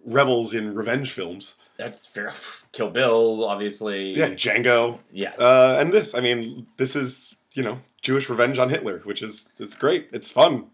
[0.05, 1.55] revels in revenge films.
[1.77, 2.33] that's fair.
[2.71, 4.11] Kill Bill, obviously.
[4.11, 4.99] Yeah, Django.
[5.11, 5.39] Yes.
[5.39, 9.49] Uh, and this, I mean, this is you know Jewish revenge on Hitler, which is
[9.57, 10.09] it's great.
[10.11, 10.67] It's fun.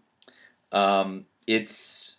[0.72, 2.18] Um, it's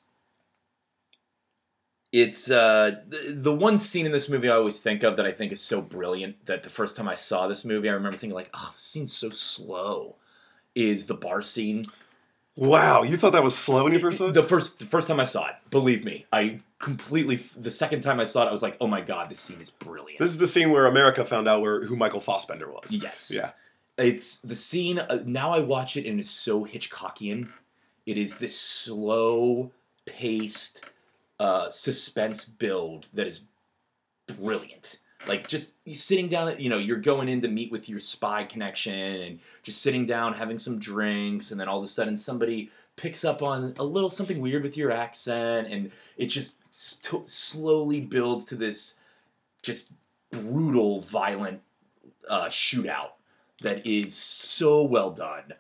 [2.12, 5.32] it's uh, the, the one scene in this movie I always think of that I
[5.32, 8.36] think is so brilliant that the first time I saw this movie I remember thinking
[8.36, 10.16] like, oh, this scene's so slow.
[10.74, 11.84] Is the bar scene?
[12.56, 14.34] Wow, you thought that was slow when you first saw it?
[14.34, 17.38] The first the first time I saw it, believe me, I completely.
[17.58, 19.70] The second time I saw it, I was like, oh my god, this scene is
[19.70, 20.20] brilliant.
[20.20, 22.90] This is the scene where America found out where who Michael Fassbender was.
[22.90, 23.32] Yes.
[23.34, 23.52] Yeah.
[24.02, 25.00] It's the scene.
[25.00, 27.50] Uh, now I watch it and it's so Hitchcockian.
[28.06, 29.72] It is this slow
[30.06, 30.86] paced
[31.40, 33.42] uh, suspense build that is
[34.28, 35.00] brilliant.
[35.28, 38.94] Like just sitting down, you know, you're going in to meet with your spy connection
[38.94, 43.24] and just sitting down, having some drinks, and then all of a sudden somebody picks
[43.24, 48.46] up on a little something weird with your accent, and it just st- slowly builds
[48.46, 48.96] to this
[49.62, 49.92] just
[50.32, 51.62] brutal, violent
[52.28, 53.12] uh, shootout
[53.62, 55.54] that is so well done.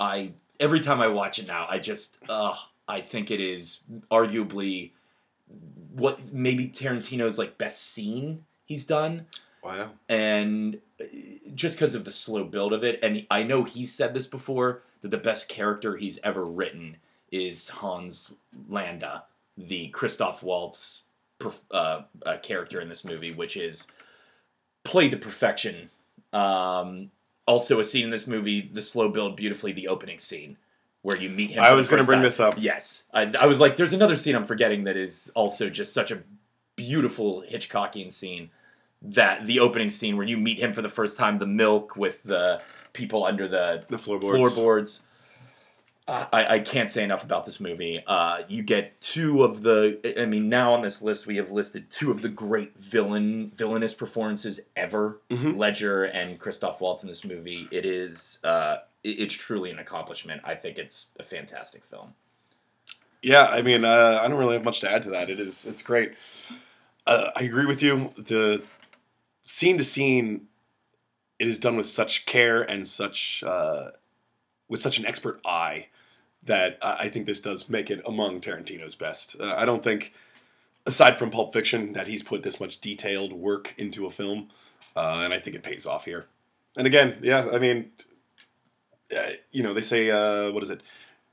[0.00, 2.54] I every time I watch it now, I just uh,
[2.86, 4.92] I think it is arguably
[5.94, 9.26] what maybe Tarantino's like best scene he's done,
[9.62, 9.90] Wow.
[10.08, 11.04] and uh,
[11.54, 13.00] just because of the slow build of it.
[13.02, 16.96] And I know he's said this before that the best character he's ever written
[17.32, 18.34] is Hans
[18.68, 19.24] Landa,
[19.56, 21.02] the Christoph Waltz
[21.70, 23.86] uh, uh, character in this movie, which is
[24.84, 25.88] played to perfection.
[26.32, 27.10] Um,
[27.48, 30.56] also, a scene in this movie, the slow build beautifully, the opening scene
[31.02, 31.62] where you meet him.
[31.64, 32.24] I was gonna bring time.
[32.24, 32.54] this up.
[32.58, 36.10] Yes, I, I was like, there's another scene I'm forgetting that is also just such
[36.10, 36.20] a
[36.76, 38.50] beautiful Hitchcockian scene.
[39.00, 42.22] That the opening scene where you meet him for the first time, the milk with
[42.24, 42.60] the
[42.92, 44.36] people under the The floorboards.
[44.36, 45.00] floorboards.
[46.08, 48.02] I, I can't say enough about this movie.
[48.06, 50.14] Uh, you get two of the.
[50.18, 53.92] I mean, now on this list we have listed two of the great villain villainous
[53.92, 55.20] performances ever.
[55.30, 55.56] Mhm.
[55.58, 57.68] Ledger and Christoph Waltz in this movie.
[57.70, 58.38] It is.
[58.42, 60.40] Uh, it- it's truly an accomplishment.
[60.44, 62.14] I think it's a fantastic film.
[63.22, 65.28] Yeah, I mean, uh, I don't really have much to add to that.
[65.28, 66.14] It is, it's great.
[67.06, 68.12] Uh, I agree with you.
[68.16, 68.62] The
[69.44, 70.46] scene to scene,
[71.40, 73.90] it is done with such care and such, uh,
[74.68, 75.88] with such an expert eye
[76.44, 79.36] that I think this does make it among Tarantino's best.
[79.38, 80.12] Uh, I don't think,
[80.86, 84.48] aside from Pulp Fiction, that he's put this much detailed work into a film,
[84.96, 86.26] uh, and I think it pays off here.
[86.76, 87.90] And again, yeah, I mean,
[89.16, 90.80] uh, you know, they say, uh, what is it?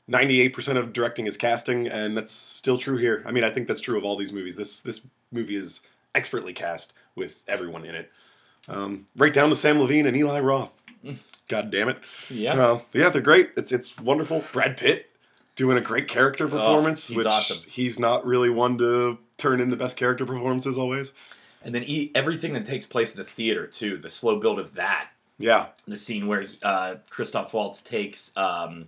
[0.10, 3.24] 98% of directing is casting and that's still true here.
[3.26, 4.56] I mean, I think that's true of all these movies.
[4.56, 5.82] This this movie is
[6.14, 8.12] expertly cast with everyone in it.
[8.68, 10.80] Um, right down to Samm Levine and Eli Roth.
[11.48, 11.98] God damn it.
[12.30, 12.54] Yeah.
[12.60, 13.52] Uh, yeah, they're great.
[13.58, 14.44] It's it's wonderful.
[14.52, 15.10] Brad Pitt
[15.56, 17.58] doing a great character performance, Oh, he's which awesome.
[17.68, 21.14] he's not really one to turn in the best character performances always.
[21.64, 23.98] And then e- everything that takes place in the theater too.
[23.98, 25.10] The slow build of that.
[25.38, 25.68] Yeah.
[25.88, 28.88] the scene where uh, Christoph Waltz takes um,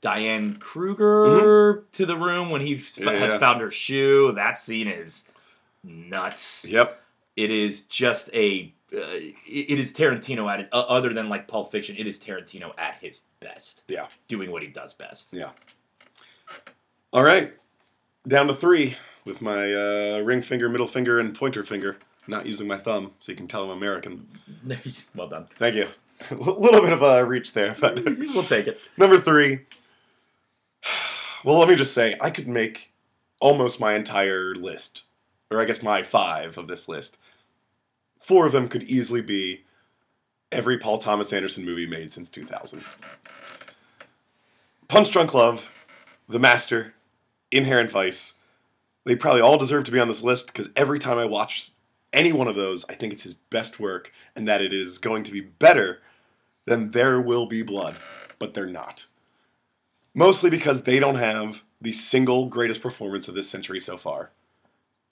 [0.00, 3.04] Diane Kruger to the room when he f- Mm-hmm.
[3.08, 4.32] Yeah, has found her shoe.
[4.34, 5.24] That scene is
[5.84, 6.64] nuts.
[6.64, 7.00] Yep.
[7.36, 8.72] It is just a.
[8.92, 10.68] Uh, it it is Tarantino at it.
[10.72, 13.84] Uh, other than like Pulp Fiction, it is Tarantino at his best.
[13.88, 14.06] Yeah.
[14.28, 15.28] doing what he does best.
[15.32, 15.50] Yeah.
[17.12, 17.54] All right.
[18.26, 21.96] Down to three with my uh, ring finger, middle finger, and pointer finger.
[22.26, 24.26] Not using my thumb, so you can tell I'm American.
[25.14, 25.46] well done.
[25.58, 25.88] Thank you.
[26.30, 28.78] A little bit of a reach there, but we'll take it.
[28.96, 29.60] number three.
[31.42, 32.92] Well, let me just say, I could make
[33.40, 35.04] almost my entire list,
[35.50, 37.16] or I guess my five of this list.
[38.20, 39.64] Four of them could easily be
[40.52, 42.84] every Paul Thomas Anderson movie made since 2000.
[44.88, 45.68] Punch Drunk Love,
[46.28, 46.94] The Master,
[47.50, 48.34] Inherent Vice.
[49.04, 51.70] They probably all deserve to be on this list because every time I watch
[52.12, 55.24] any one of those, I think it's his best work and that it is going
[55.24, 56.00] to be better
[56.66, 57.96] than There Will Be Blood,
[58.38, 59.06] but they're not.
[60.12, 64.30] Mostly because they don't have the single greatest performance of this century so far.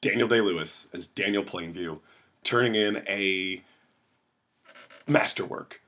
[0.00, 2.00] Daniel Day Lewis as Daniel Plainview,
[2.44, 3.62] turning in a
[5.06, 5.80] masterwork.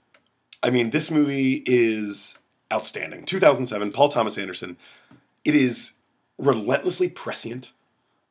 [0.63, 2.39] I mean, this movie is
[2.73, 3.25] outstanding.
[3.25, 4.77] 2007, Paul Thomas Anderson.
[5.45, 5.93] It is
[6.39, 7.73] relentlessly prescient.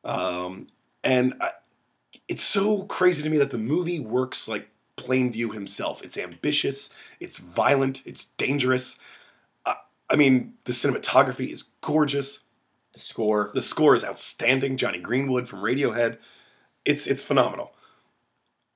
[0.04, 0.68] Um,
[1.02, 1.50] and I,
[2.28, 6.02] it's so crazy to me that the movie works like Plainview himself.
[6.02, 8.98] It's ambitious, it's violent, it's dangerous.
[9.66, 9.74] Uh,
[10.08, 12.40] I mean, the cinematography is gorgeous.
[12.92, 13.50] The score.
[13.54, 14.76] The score is outstanding.
[14.76, 16.18] Jonny Greenwood from Radiohead.
[16.84, 17.72] It's it's phenomenal.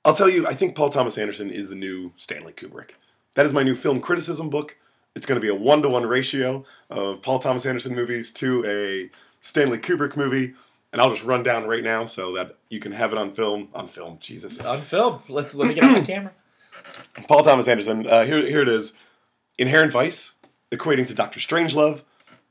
[0.04, 2.90] I'll tell you, I think Paul Thomas Anderson is the new Stanley Kubrick.
[3.36, 4.76] That is my new film criticism book.
[5.14, 8.64] It's going to be a one to one ratio of Paul Thomas Anderson movies to
[8.66, 10.54] a Stanley Kubrick movie,
[10.92, 13.68] and I'll just run down right now so that you can have it on film.
[13.74, 14.60] On film, Jesus.
[14.60, 15.20] On film.
[15.28, 16.32] Let's let me get on the camera.
[17.28, 18.06] Paul Thomas Anderson.
[18.06, 18.92] Uh, here, here it is.
[19.56, 20.34] Inherent Vice,
[20.70, 22.02] equating to Doctor Strangelove.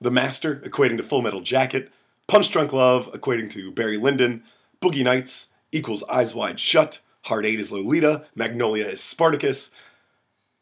[0.02, 1.92] The Master, equating to Full Metal Jacket.
[2.28, 4.44] Punch Drunk Love, equating to Barry Lyndon.
[4.82, 7.00] Boogie Nights equals Eyes Wide Shut.
[7.24, 8.26] Hard Eight is Lolita.
[8.36, 9.72] Magnolia is Spartacus.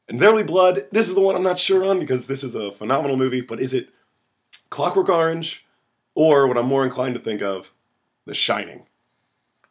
[0.08, 2.56] And There Will Blood, this is the one I'm not sure on because this is
[2.56, 3.90] a phenomenal movie, but is it
[4.70, 5.66] Clockwork Orange
[6.16, 7.72] or what I'm more inclined to think of,
[8.26, 8.86] The Shining?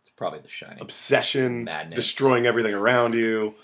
[0.01, 0.81] It's probably The Shining.
[0.81, 1.97] Obsession, Madness.
[1.97, 3.55] destroying everything around you.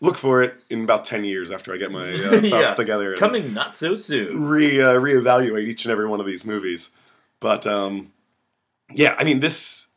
[0.00, 2.74] Look for it in about 10 years after I get my uh, thoughts Yeah.
[2.74, 3.16] together.
[3.16, 4.44] Coming not so soon.
[4.44, 6.90] re uh, reevaluate each and every one of these movies.
[7.40, 8.12] But um,
[8.92, 9.88] yeah, I mean this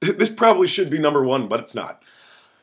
[0.18, 2.02] this probably should be number one, but it's not.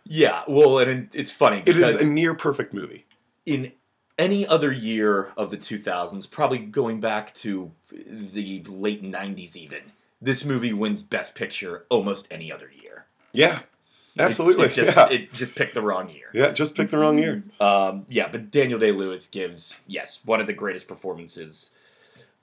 [0.09, 3.05] Yeah, well, and it's funny It is a near perfect movie.
[3.45, 3.73] in
[4.17, 9.79] any other year of the 2000s, probably going back to the late 90s even,
[10.21, 13.05] this movie wins Best Picture almost any other year.
[13.33, 14.65] Yeah, It- absolutely.
[14.67, 15.09] It, just, yeah.
[15.09, 16.29] it just picked the wrong year.
[16.33, 17.43] yeah, just picked the wrong year.
[17.59, 21.69] Um, yeah, but Daniel Day Lewis gives yes one of the greatest performances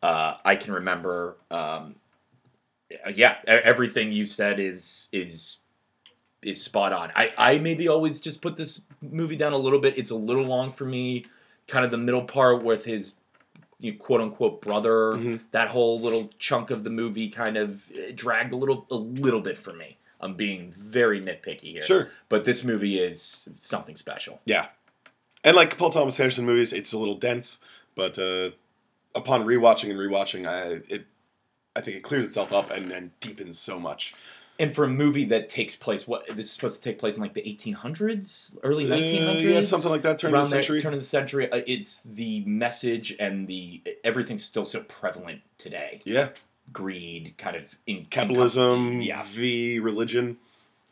[0.02, 1.36] uh, I can remember.
[1.50, 1.96] Um,
[3.14, 5.58] yeah, e- everything you said is is
[6.42, 7.10] is spot on.
[7.14, 9.98] I I maybe always just put this movie down a little bit.
[9.98, 11.24] It's a little long for me.
[11.66, 13.14] Kind of the middle part with his
[13.80, 15.14] you know, quote unquote brother.
[15.14, 15.40] Mhm.
[15.52, 19.40] That whole little chunk of the movie kind of eh, dragged a little a little
[19.40, 19.96] bit for me.
[20.20, 21.82] I'm being very nitpicky here.
[21.82, 22.08] Sure.
[22.28, 24.40] But this movie is something special.
[24.46, 24.68] Yeah,
[25.42, 27.58] and like Paul Thomas Anderson movies, it's a little dense,
[27.94, 28.50] but uh,
[29.14, 31.06] upon rewatching and rewatching, I it
[31.76, 34.14] I think it clears itself up and, and deepens so much.
[34.58, 37.22] And for a movie that takes place, what this is supposed to take place in
[37.22, 40.20] like the 1800s, early Uh, 1900s, yeah, something like that.
[40.20, 40.80] Turn of the around that century.
[40.80, 41.50] turn of the century.
[41.50, 46.00] Uh, it's the message and the everything's still so prevalent today.
[46.04, 46.28] yeah,
[46.72, 49.24] Greed, kind of in capitalism Yeah.
[49.26, 50.36] v religion,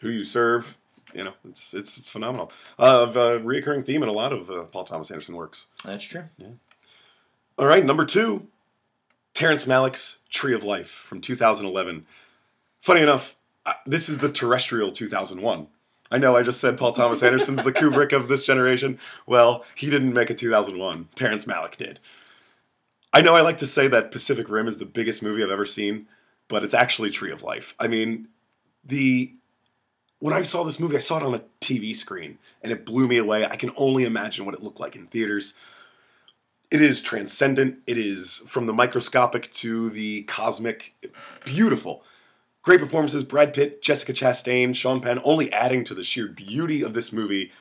[0.00, 0.76] who you serve.
[1.14, 2.50] You know, it's it's it's phenomenal.
[2.80, 5.66] Uh, of a reoccurring theme in a lot of uh, Paul Thomas Anderson works.
[5.84, 6.24] That's true.
[7.58, 8.48] All right, number two,
[9.34, 12.06] Terrence Malick's Tree of Life from 2011.
[12.80, 13.34] Funny enough,
[13.86, 15.66] this is the terrestrial 2001.
[16.10, 18.98] I know I just said Paul Thomas Anderson's the Kubrick of this generation.
[19.26, 21.08] Well, he didn't make a 2001.
[21.14, 21.98] Terrence Malick did.
[23.14, 25.66] I know I like to say that Pacific Rim is the biggest movie I've ever
[25.66, 26.06] seen,
[26.48, 27.74] but it's actually Tree of Life.
[27.78, 28.28] I mean,
[28.84, 29.34] the
[30.18, 33.08] when I saw this movie, I saw it on a TV screen and it blew
[33.08, 33.44] me away.
[33.44, 35.54] I can only imagine what it looked like in theaters.
[36.72, 37.80] It is transcendent.
[37.86, 40.94] It is from the microscopic to the cosmic.
[41.44, 42.02] Beautiful.
[42.62, 43.24] Great performances.
[43.24, 47.52] Brad Pitt, Jessica Chastain, Sean Penn, only adding to the sheer beauty of this movie.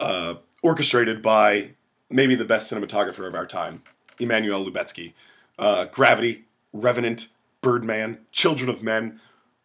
[0.00, 1.70] Uh, orchestrated by
[2.10, 3.84] maybe the best cinematographer of our time,
[4.18, 5.12] Emmanuel Lubezki.
[5.56, 7.28] Uh, Gravity, Revenant,
[7.60, 9.20] Birdman, Children of Men.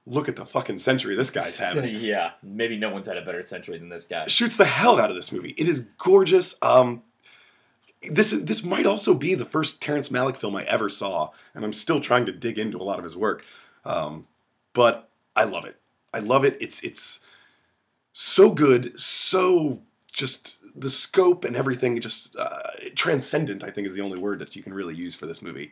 [0.05, 3.43] Look at the fucking century this guy's having yeah, maybe no one's had a better
[3.43, 4.27] century than this guy.
[4.27, 5.55] shoots the hell out of this movie.
[5.57, 6.55] It is gorgeous.
[6.61, 7.01] Um,
[8.11, 11.73] this this might also be the first Terrence Malick film I ever saw, and I'm
[11.73, 13.45] still trying to dig into a lot of his work.
[13.83, 14.27] Um,
[14.73, 15.77] but I love it.
[16.13, 16.57] I love it.
[16.59, 17.21] It's it's
[18.13, 19.81] so good, so
[20.11, 23.63] just the scope and everything just uh, transcendent.
[23.63, 25.71] I think is the only word that you can really use for this movie.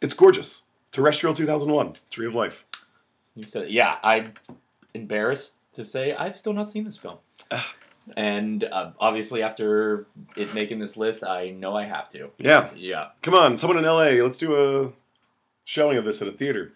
[0.00, 0.62] It's gorgeous.
[0.90, 2.64] Terrestrial 2001, Tree of Life.
[3.34, 3.98] You said, yeah.
[4.02, 4.32] I'm
[4.94, 7.18] embarrassed to say I've still not seen this film.
[8.16, 10.06] And uh, obviously, after
[10.36, 12.30] it making this list, I know I have to.
[12.38, 13.08] Yeah, Yeah.
[13.22, 14.92] come on, someone in LA, let's do a
[15.64, 16.72] showing of this at a theater.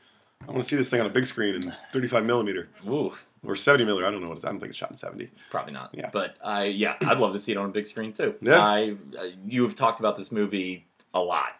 [0.47, 3.13] I want to see this thing on a big screen in 35 millimeter Ooh,
[3.47, 4.07] or 70 millimeter.
[4.07, 4.45] I don't know what it is.
[4.45, 5.31] I don't think it's shot in 70.
[5.51, 5.91] probably not.
[5.93, 6.11] Yeah.
[6.13, 8.35] But I, yeah, I'd love to see it on a big screen too.
[8.41, 8.59] Yeah.
[8.59, 11.53] I, uh, you have talked about this movie a lot,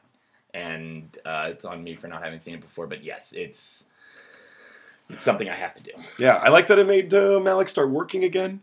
[0.53, 2.87] and uh, it's on me for not having seen it before.
[2.89, 3.85] But yes, it's
[5.09, 5.93] it's something I have to do.
[6.19, 8.61] Yeah, I like that it made uh, Malick start working again.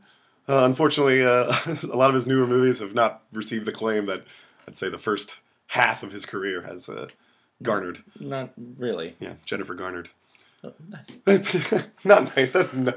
[0.50, 4.24] Uh, unfortunately, uh, a lot of his newer movies have not received the claim that
[4.68, 5.36] I'd say the first
[5.68, 7.08] half of his career has uh,
[7.62, 8.04] garnered.
[8.20, 9.16] Not really.
[9.20, 10.10] Yeah, Jennifer garnered.
[10.64, 11.86] Oh, nice.
[12.04, 12.52] not nice.
[12.52, 12.94] That's no,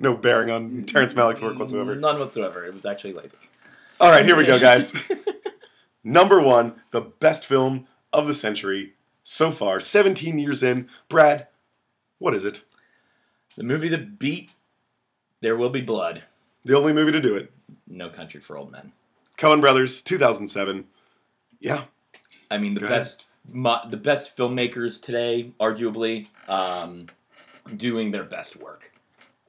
[0.00, 1.94] no bearing on Terrence Malick's work whatsoever.
[1.94, 2.66] None whatsoever.
[2.66, 3.38] It was actually lazy.
[4.00, 4.92] All right, here we go, guys.
[6.04, 10.88] Number one, the best film of the century so far, 17 years in.
[11.08, 11.46] Brad,
[12.18, 12.64] what is it?
[13.56, 14.50] The movie that beat
[15.40, 16.24] There Will Be Blood.
[16.66, 17.52] The only movie to do it.
[17.86, 18.90] No Country for Old Men.
[19.38, 20.84] Coen Brothers, 2007.
[21.60, 21.84] Yeah,
[22.50, 27.06] I mean, the Go best mo- the best filmmakers today, arguably, um,
[27.76, 28.92] doing their best work.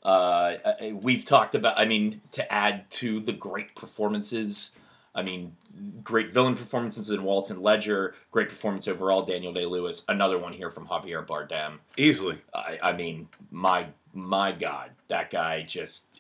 [0.04, 0.58] Uh,
[0.94, 1.80] we've talked about.
[1.80, 4.72] I mean, to add to the great performances.
[5.16, 5.56] I mean,
[6.04, 8.14] great villain performances in Waltz and Ledger.
[8.30, 10.06] Great performance overall, Daniel Day Lewis.
[10.08, 11.80] Another one here from Javier Bardem.
[11.98, 12.38] easily.
[12.54, 16.17] I, I mean, my my God, that guy just.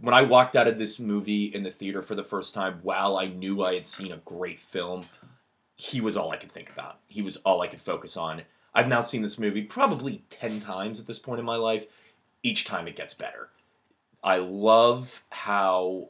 [0.00, 3.16] When I walked out of this movie in the theater for the first time, while
[3.16, 5.06] I knew I had seen a great film,
[5.76, 6.98] he was all I could think about.
[7.06, 8.42] He was all I could focus on.
[8.74, 11.86] I've now seen this movie probably 10 times at this point in my life.
[12.42, 13.50] Each time it gets better.
[14.22, 16.08] I love how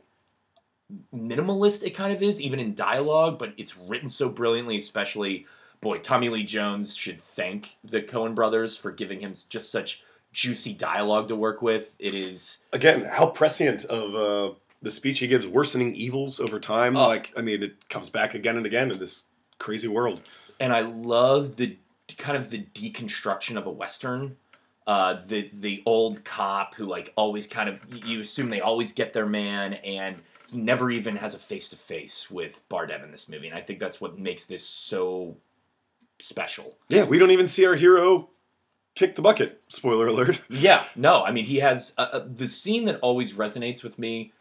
[1.15, 5.47] minimalist it kind of is, even in dialogue, but it's written so brilliantly, especially,
[5.81, 10.03] boy, Tommy Lee Jones should thank the Coen brothers for giving him just such
[10.35, 11.95] juicy dialogue to work with.
[11.99, 12.59] It is.
[12.75, 16.97] Again, how prescient of uh, the speech he gives, worsening evils over time.
[16.97, 17.07] Oh.
[17.07, 19.25] Like, I mean, it comes back again and again in this
[19.59, 20.21] crazy world.
[20.61, 21.79] and I love the
[22.19, 24.37] kind of the deconstruction of a western.
[24.87, 29.15] Uh, the the old cop who like always kind of you assume they always get
[29.15, 30.17] their man, and
[30.51, 33.63] he never even has a face to face with Bardem in this movie, and I
[33.63, 35.39] think that's what makes this so
[36.19, 36.77] special.
[36.91, 38.29] Yeah, we don't even see our hero
[38.95, 39.63] kick the bucket.
[39.69, 40.41] Spoiler alert.
[40.51, 44.33] Yeah, no, I mean he has uh, uh, the scene that always resonates with me.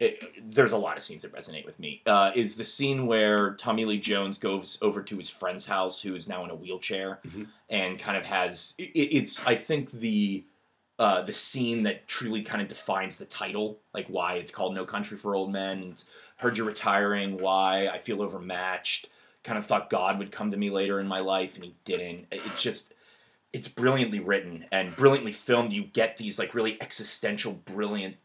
[0.00, 0.20] It,
[0.52, 2.02] there's a lot of scenes that resonate with me.
[2.06, 6.16] Uh, is the scene where Tommy Lee Jones goes over to his friend's house, who
[6.16, 7.46] is now in a wheelchair, Mhm.
[7.70, 10.44] and kind of has it, it's I think the
[10.98, 14.84] uh, the scene that truly kind of defines the title, like why it's called No
[14.84, 15.82] Country for Old Men.
[15.82, 16.04] And
[16.36, 17.38] heard you're retiring.
[17.38, 19.08] Why I feel overmatched.
[19.44, 22.26] Kind of thought God would come to me later in my life, and he didn't.
[22.30, 22.91] It's just
[23.52, 25.72] it's brilliantly written and brilliantly filmed.
[25.72, 28.16] You get these like really existential, brilliant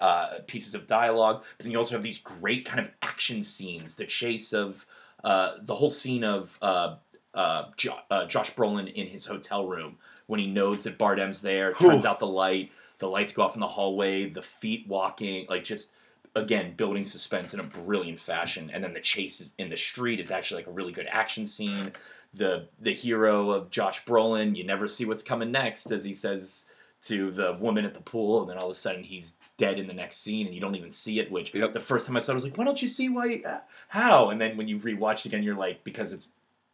[0.00, 3.96] uh, pieces of dialogue, but then you also have these great kind of action scenes.
[3.96, 4.84] The chase of
[5.24, 6.96] uh, the whole scene of uh,
[7.34, 9.96] uh, jo- uh, Josh Brolin in his hotel room
[10.26, 13.60] when he knows that Bardem's there, turns out the light, the lights go off in
[13.60, 15.92] the hallway, the feet walking, like just
[16.34, 20.20] again building suspense in a brilliant fashion, and then the chase is- in the street
[20.20, 21.90] is actually like a really good action scene.
[22.34, 26.66] The the hero of Josh Brolin, you never see what's coming next, as he says
[27.02, 29.86] to the woman at the pool, and then all of a sudden he's dead in
[29.86, 31.30] the next scene, and you don't even see it.
[31.30, 31.72] Which Yep.
[31.72, 33.42] the first time I saw it, I was like, "Why don't you see why?
[33.46, 33.58] Uh,
[33.88, 36.28] how?" And then when you rewatch it again, you're like, "Because it's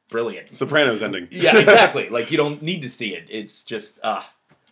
[0.09, 1.29] brilliant." Sopranos ending.
[1.31, 2.09] yeah, exactly.
[2.11, 3.27] like you don't need to see it.
[3.31, 4.23] It's just, uh,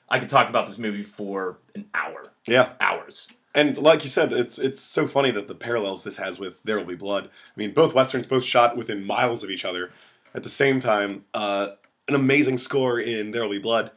[0.08, 2.72] I could talk about this movie for an hour, yeah.
[2.80, 3.28] hours.
[3.54, 6.78] And like you said, it's it's so funny that the parallels this has with There
[6.78, 7.26] Will Be Blood.
[7.26, 9.90] I mean, both westerns, both shot within miles of each other.
[10.34, 11.70] At the same time, uh,
[12.08, 13.90] an amazing score in There Will Be Blood.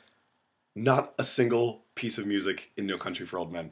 [0.76, 3.72] Not a single piece of music in No Country for Old Men.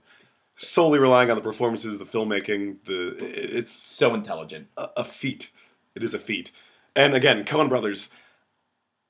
[0.58, 2.78] Solely relying on the performances, the filmmaking.
[2.86, 4.68] The it's So intelligent.
[4.78, 5.50] a, a feat.
[5.96, 6.52] It is a feat.
[6.96, 8.10] And again, Coen Brothers.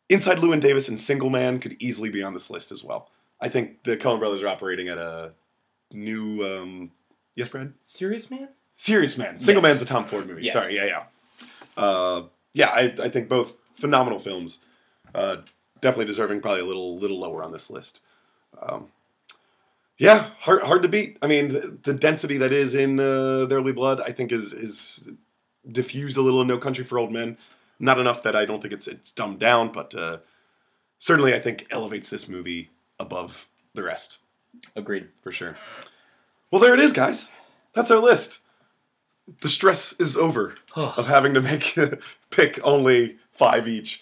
[0.09, 3.09] Inside Llewyn Davis and Single Man could easily be on this list as well.
[3.39, 5.33] I think the Coen Brothers are operating at a
[5.91, 6.43] new.
[6.43, 6.91] Um,
[7.35, 7.73] yes, Brad.
[7.81, 8.49] Serious man?
[8.73, 9.37] Serious Man.
[9.39, 9.69] Single Yes.
[9.69, 10.43] Man's the Tom Ford movie.
[10.43, 10.53] Yes.
[10.53, 11.03] Sorry, yeah, yeah.
[11.77, 12.23] Uh,
[12.53, 14.59] yeah, I, I think both phenomenal films.
[15.13, 15.37] Uh,
[15.81, 17.99] definitely deserving probably a little little lower on this list.
[18.61, 18.87] Um,
[19.97, 21.17] yeah, hard hard to beat.
[21.21, 24.31] I mean, the, the density that is in uh, There Will Be Blood, I think,
[24.31, 25.07] is is
[25.71, 27.37] diffused a little in No Country for Old Men.
[27.79, 30.19] Not enough that I don't think it's it's dumbed down, but uh,
[30.99, 34.19] certainly I think elevates this movie above the rest
[34.75, 35.09] Agreed.
[35.21, 35.55] for sure.
[36.51, 37.29] Well, there it is, guys.
[37.75, 38.39] That's our list.
[39.41, 41.77] The stress is over of having to make
[42.29, 44.01] pick only five each.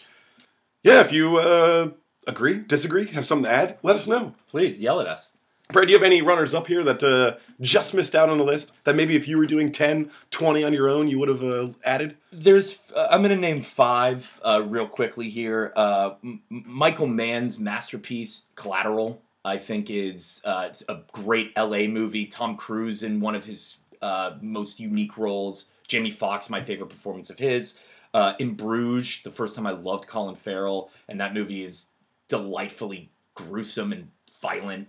[0.84, 1.89] Yeah, if you uh,
[2.28, 4.34] agree, disagree, have something to add, let us know.
[4.49, 5.34] Please yell at us.
[5.72, 8.43] Brad, do you have any runners up here that uh, just missed out on the
[8.43, 8.74] list?
[8.84, 11.69] That maybe if you were doing 10, 20 on your own, you would have uh,
[11.86, 12.17] added?
[12.32, 15.72] There's, uh, I'm going to name five uh, real quickly here.
[15.76, 22.26] Uh, M- Michael Mann's masterpiece, Collateral, I think is uh, it's a great LA movie.
[22.26, 25.66] Tom Cruise in one of his uh, most unique roles.
[25.88, 27.76] Jamie Foxx, my favorite performance of his.
[28.14, 31.88] Uh, in Bruges, the first time I loved Colin Farrell, and that movie is
[32.28, 34.10] delightfully gruesome and
[34.41, 34.88] violent.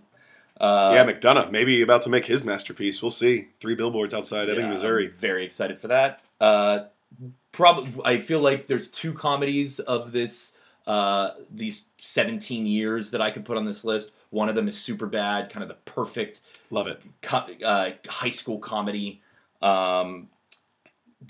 [0.59, 3.01] Uh, yeah, McDonagh, maybe about to make his masterpiece.
[3.01, 3.49] We'll see.
[3.59, 5.07] Three billboards outside Ebbing, Yeah, Missouri.
[5.07, 6.21] I'm very excited for that.
[6.39, 6.85] Uh,
[7.51, 10.53] probably, I feel like there's two comedies of this
[10.87, 14.11] uh, these 17 years that I could put on this list.
[14.31, 17.01] One of them is Superbad, kind of the perfect Love it.
[17.21, 19.21] co- uh, high school comedy.
[19.61, 20.29] Um,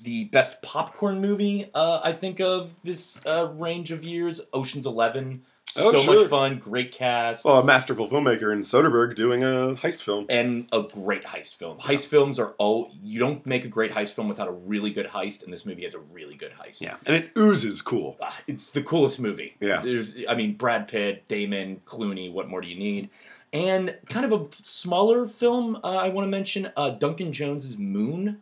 [0.01, 5.43] the best popcorn movie uh, I think of this uh, range of years, Ocean's Eleven.
[5.77, 6.19] Oh, so sure.
[6.19, 7.45] much fun, great cast.
[7.45, 10.25] Well, a masterful filmmaker in Soderbergh doing a heist film.
[10.29, 11.79] and a great heist film.
[11.79, 15.07] Heist films are oh, you don't make a great heist film without a really good
[15.07, 16.81] heist, and this movie has a really good heist.
[16.81, 18.17] Yeah, and it oozes cool.
[18.21, 19.55] Ah, it's the coolest movie.
[19.59, 19.81] Yeah.
[19.81, 22.31] there's, I mean, Brad Pitt, Damon, Clooney.
[22.31, 23.09] What more do you need?
[23.51, 28.41] And kind of a smaller film uh, I want to mention: uh, Duncan Jones's Moon.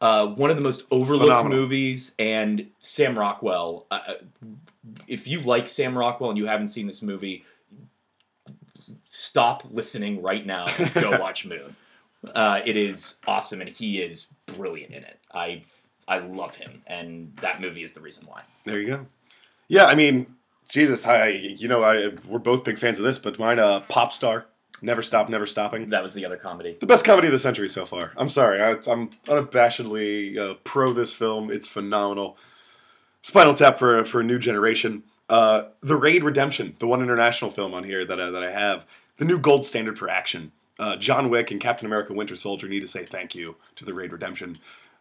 [0.00, 1.58] Uh, one of the most overlooked Phenomenal.
[1.58, 3.86] movies, and Sam Rockwell.
[5.06, 7.44] If you like Sam Rockwell and you haven't seen this movie,
[9.08, 11.74] stop listening right now and go watch Moon.
[12.34, 15.18] Uh, it is awesome, and he is brilliant in it.
[15.32, 15.62] I
[16.08, 18.42] I love him, and that movie is the reason why.
[18.64, 19.06] There you go.
[19.68, 20.26] Yeah, I mean,
[20.68, 24.12] Jesus, I you know, I we're both big fans of this, but mine, uh, Pop
[24.12, 24.46] Star,
[24.82, 25.90] Never Stop, Never Stopping.
[25.90, 26.76] That was the other comedy.
[26.80, 28.12] The best comedy of the century so far.
[28.16, 31.50] I'm sorry, I, I'm unabashedly uh, pro this film.
[31.50, 32.38] It's phenomenal.
[33.26, 35.02] Spinal Tap for for a new generation.
[35.28, 38.84] Uh, the Raid Redemption, the one international film on here that I, that I have,
[39.16, 40.52] the new gold standard for action.
[40.78, 43.92] Uh, John Wick and Captain America: Winter Soldier need to say thank you to the
[43.92, 44.58] Raid Redemption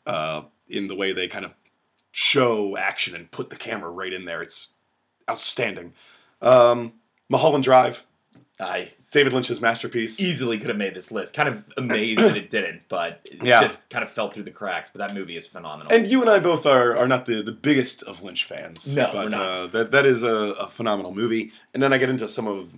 [0.07, 1.53] uh, in the way they kind of
[2.13, 4.41] show action and put the camera right in there.
[4.41, 4.69] It's
[5.29, 5.93] outstanding.
[6.41, 6.93] Um,
[7.29, 8.07] Mulholland Drive,
[8.59, 10.19] I David Lynch's masterpiece.
[10.19, 11.33] easily could have made this list.
[11.33, 13.61] Kind of amazed that it didn't, but it Yeah.
[13.61, 14.91] just kind of fell through the cracks.
[14.93, 15.91] But that movie is phenomenal.
[15.91, 18.87] And you and I both are, are not the, the biggest of Lynch fans.
[18.93, 19.41] No, but we're not.
[19.41, 21.51] Uh, that that is a, a phenomenal movie.
[21.73, 22.69] And then I get into some of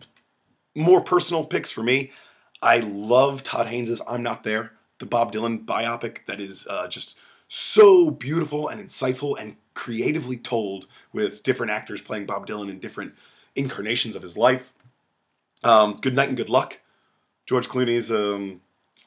[0.75, 2.11] more personal picks for me.
[2.61, 7.17] I love Todd Haynes' "I'm Not There," the Bob Dylan biopic that is uh, just
[7.47, 13.13] so beautiful and insightful and creatively told with different actors playing Bob Dylan in different
[13.55, 14.73] incarnations of his life.
[15.63, 16.79] Um, good night and good luck.
[17.45, 18.61] George Clooney's um,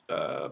[0.09, 0.51] uh,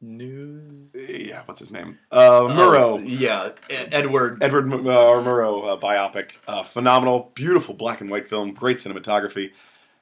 [0.00, 0.90] News.
[0.94, 1.98] yeah, what's his name?
[2.12, 2.82] Uh, Murrow.
[2.82, 4.42] Oh, yeah, Edward.
[4.42, 6.32] Edward M- uh, Murrow uh, biopic.
[6.46, 9.52] Uh, phenomenal, beautiful black and white film, great cinematography.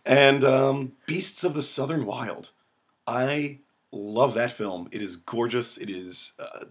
[0.05, 2.51] And um, Beasts of the Southern Wild.
[3.07, 3.59] I
[3.93, 4.89] love that film.
[4.91, 5.79] It is gorgeous.
[5.79, 6.65] It is uh,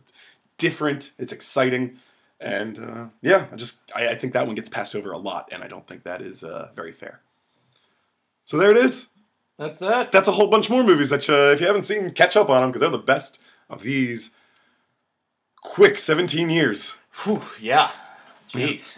[0.58, 1.14] different.
[1.18, 2.00] It's exciting.
[2.44, 5.50] And uh, yeah, I just I, I think that one gets passed over a lot,
[5.52, 7.22] and I don't think that is uh, very fair.
[8.44, 9.08] So there it is.
[9.58, 10.12] That's that.
[10.12, 12.62] That's a whole bunch more movies that uh, if you haven't seen, catch up on
[12.62, 13.40] them because they're the best
[13.70, 14.32] of these
[15.62, 16.94] quick 17 years.
[17.24, 17.92] Whew, yeah.
[18.50, 18.98] Jeez.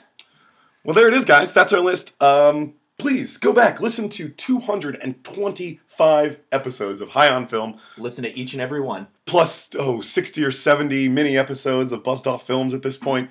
[0.84, 1.54] Well, there it is, guys.
[1.54, 2.20] That's our list.
[2.22, 8.54] Um, please go back, listen to 225 episodes of High on Film, Listen to each
[8.54, 9.08] and every one.
[9.26, 13.30] plus oh 60 or 70 mini episodes of Buzzed Off Films at this point.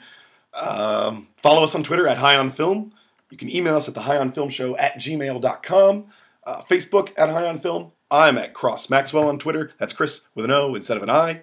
[0.52, 2.92] Um, follow us on Twitter at High on Film.
[3.30, 6.06] You can email us at the High on Film Show at gmail.com.
[6.44, 7.92] Uh, Facebook at High on Film.
[8.10, 9.72] I'm at Cross Maxwell on Twitter.
[9.78, 11.42] That's Chris with an O instead of an I.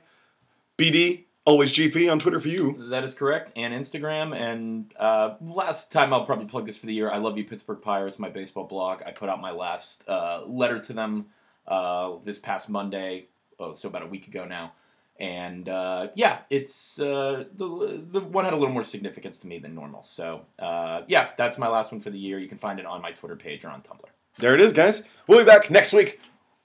[0.77, 2.89] BD, always GP on Twitter for you.
[2.89, 3.51] That is correct.
[3.55, 4.35] And Instagram.
[4.35, 7.09] And uh, last time I'll probably plug this for the year.
[7.09, 9.01] I love you, Pittsburgh Pirates, my baseball blog.
[9.05, 11.27] I put out my last uh, letter to them
[11.67, 13.27] uh, this past Monday.
[13.59, 14.73] Oh, so about a week ago now.
[15.19, 19.59] And uh, yeah, it's uh, the the one had a little more significance to me
[19.59, 20.01] than normal.
[20.01, 22.39] So uh, yeah, that's my last one for the year.
[22.39, 24.09] You can find it on my Twitter page or on Tumblr.
[24.39, 25.03] There it is, guys.
[25.27, 26.21] We'll be back next week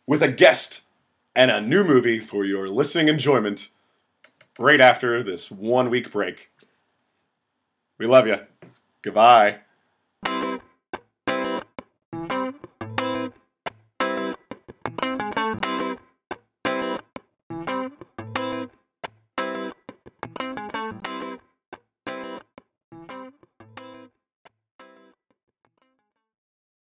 [0.07, 0.83] with a guest
[1.35, 3.69] and a new movie for your listening enjoyment
[4.59, 6.51] right after this one week break.
[7.99, 8.39] We love you.
[9.03, 9.59] Goodbye.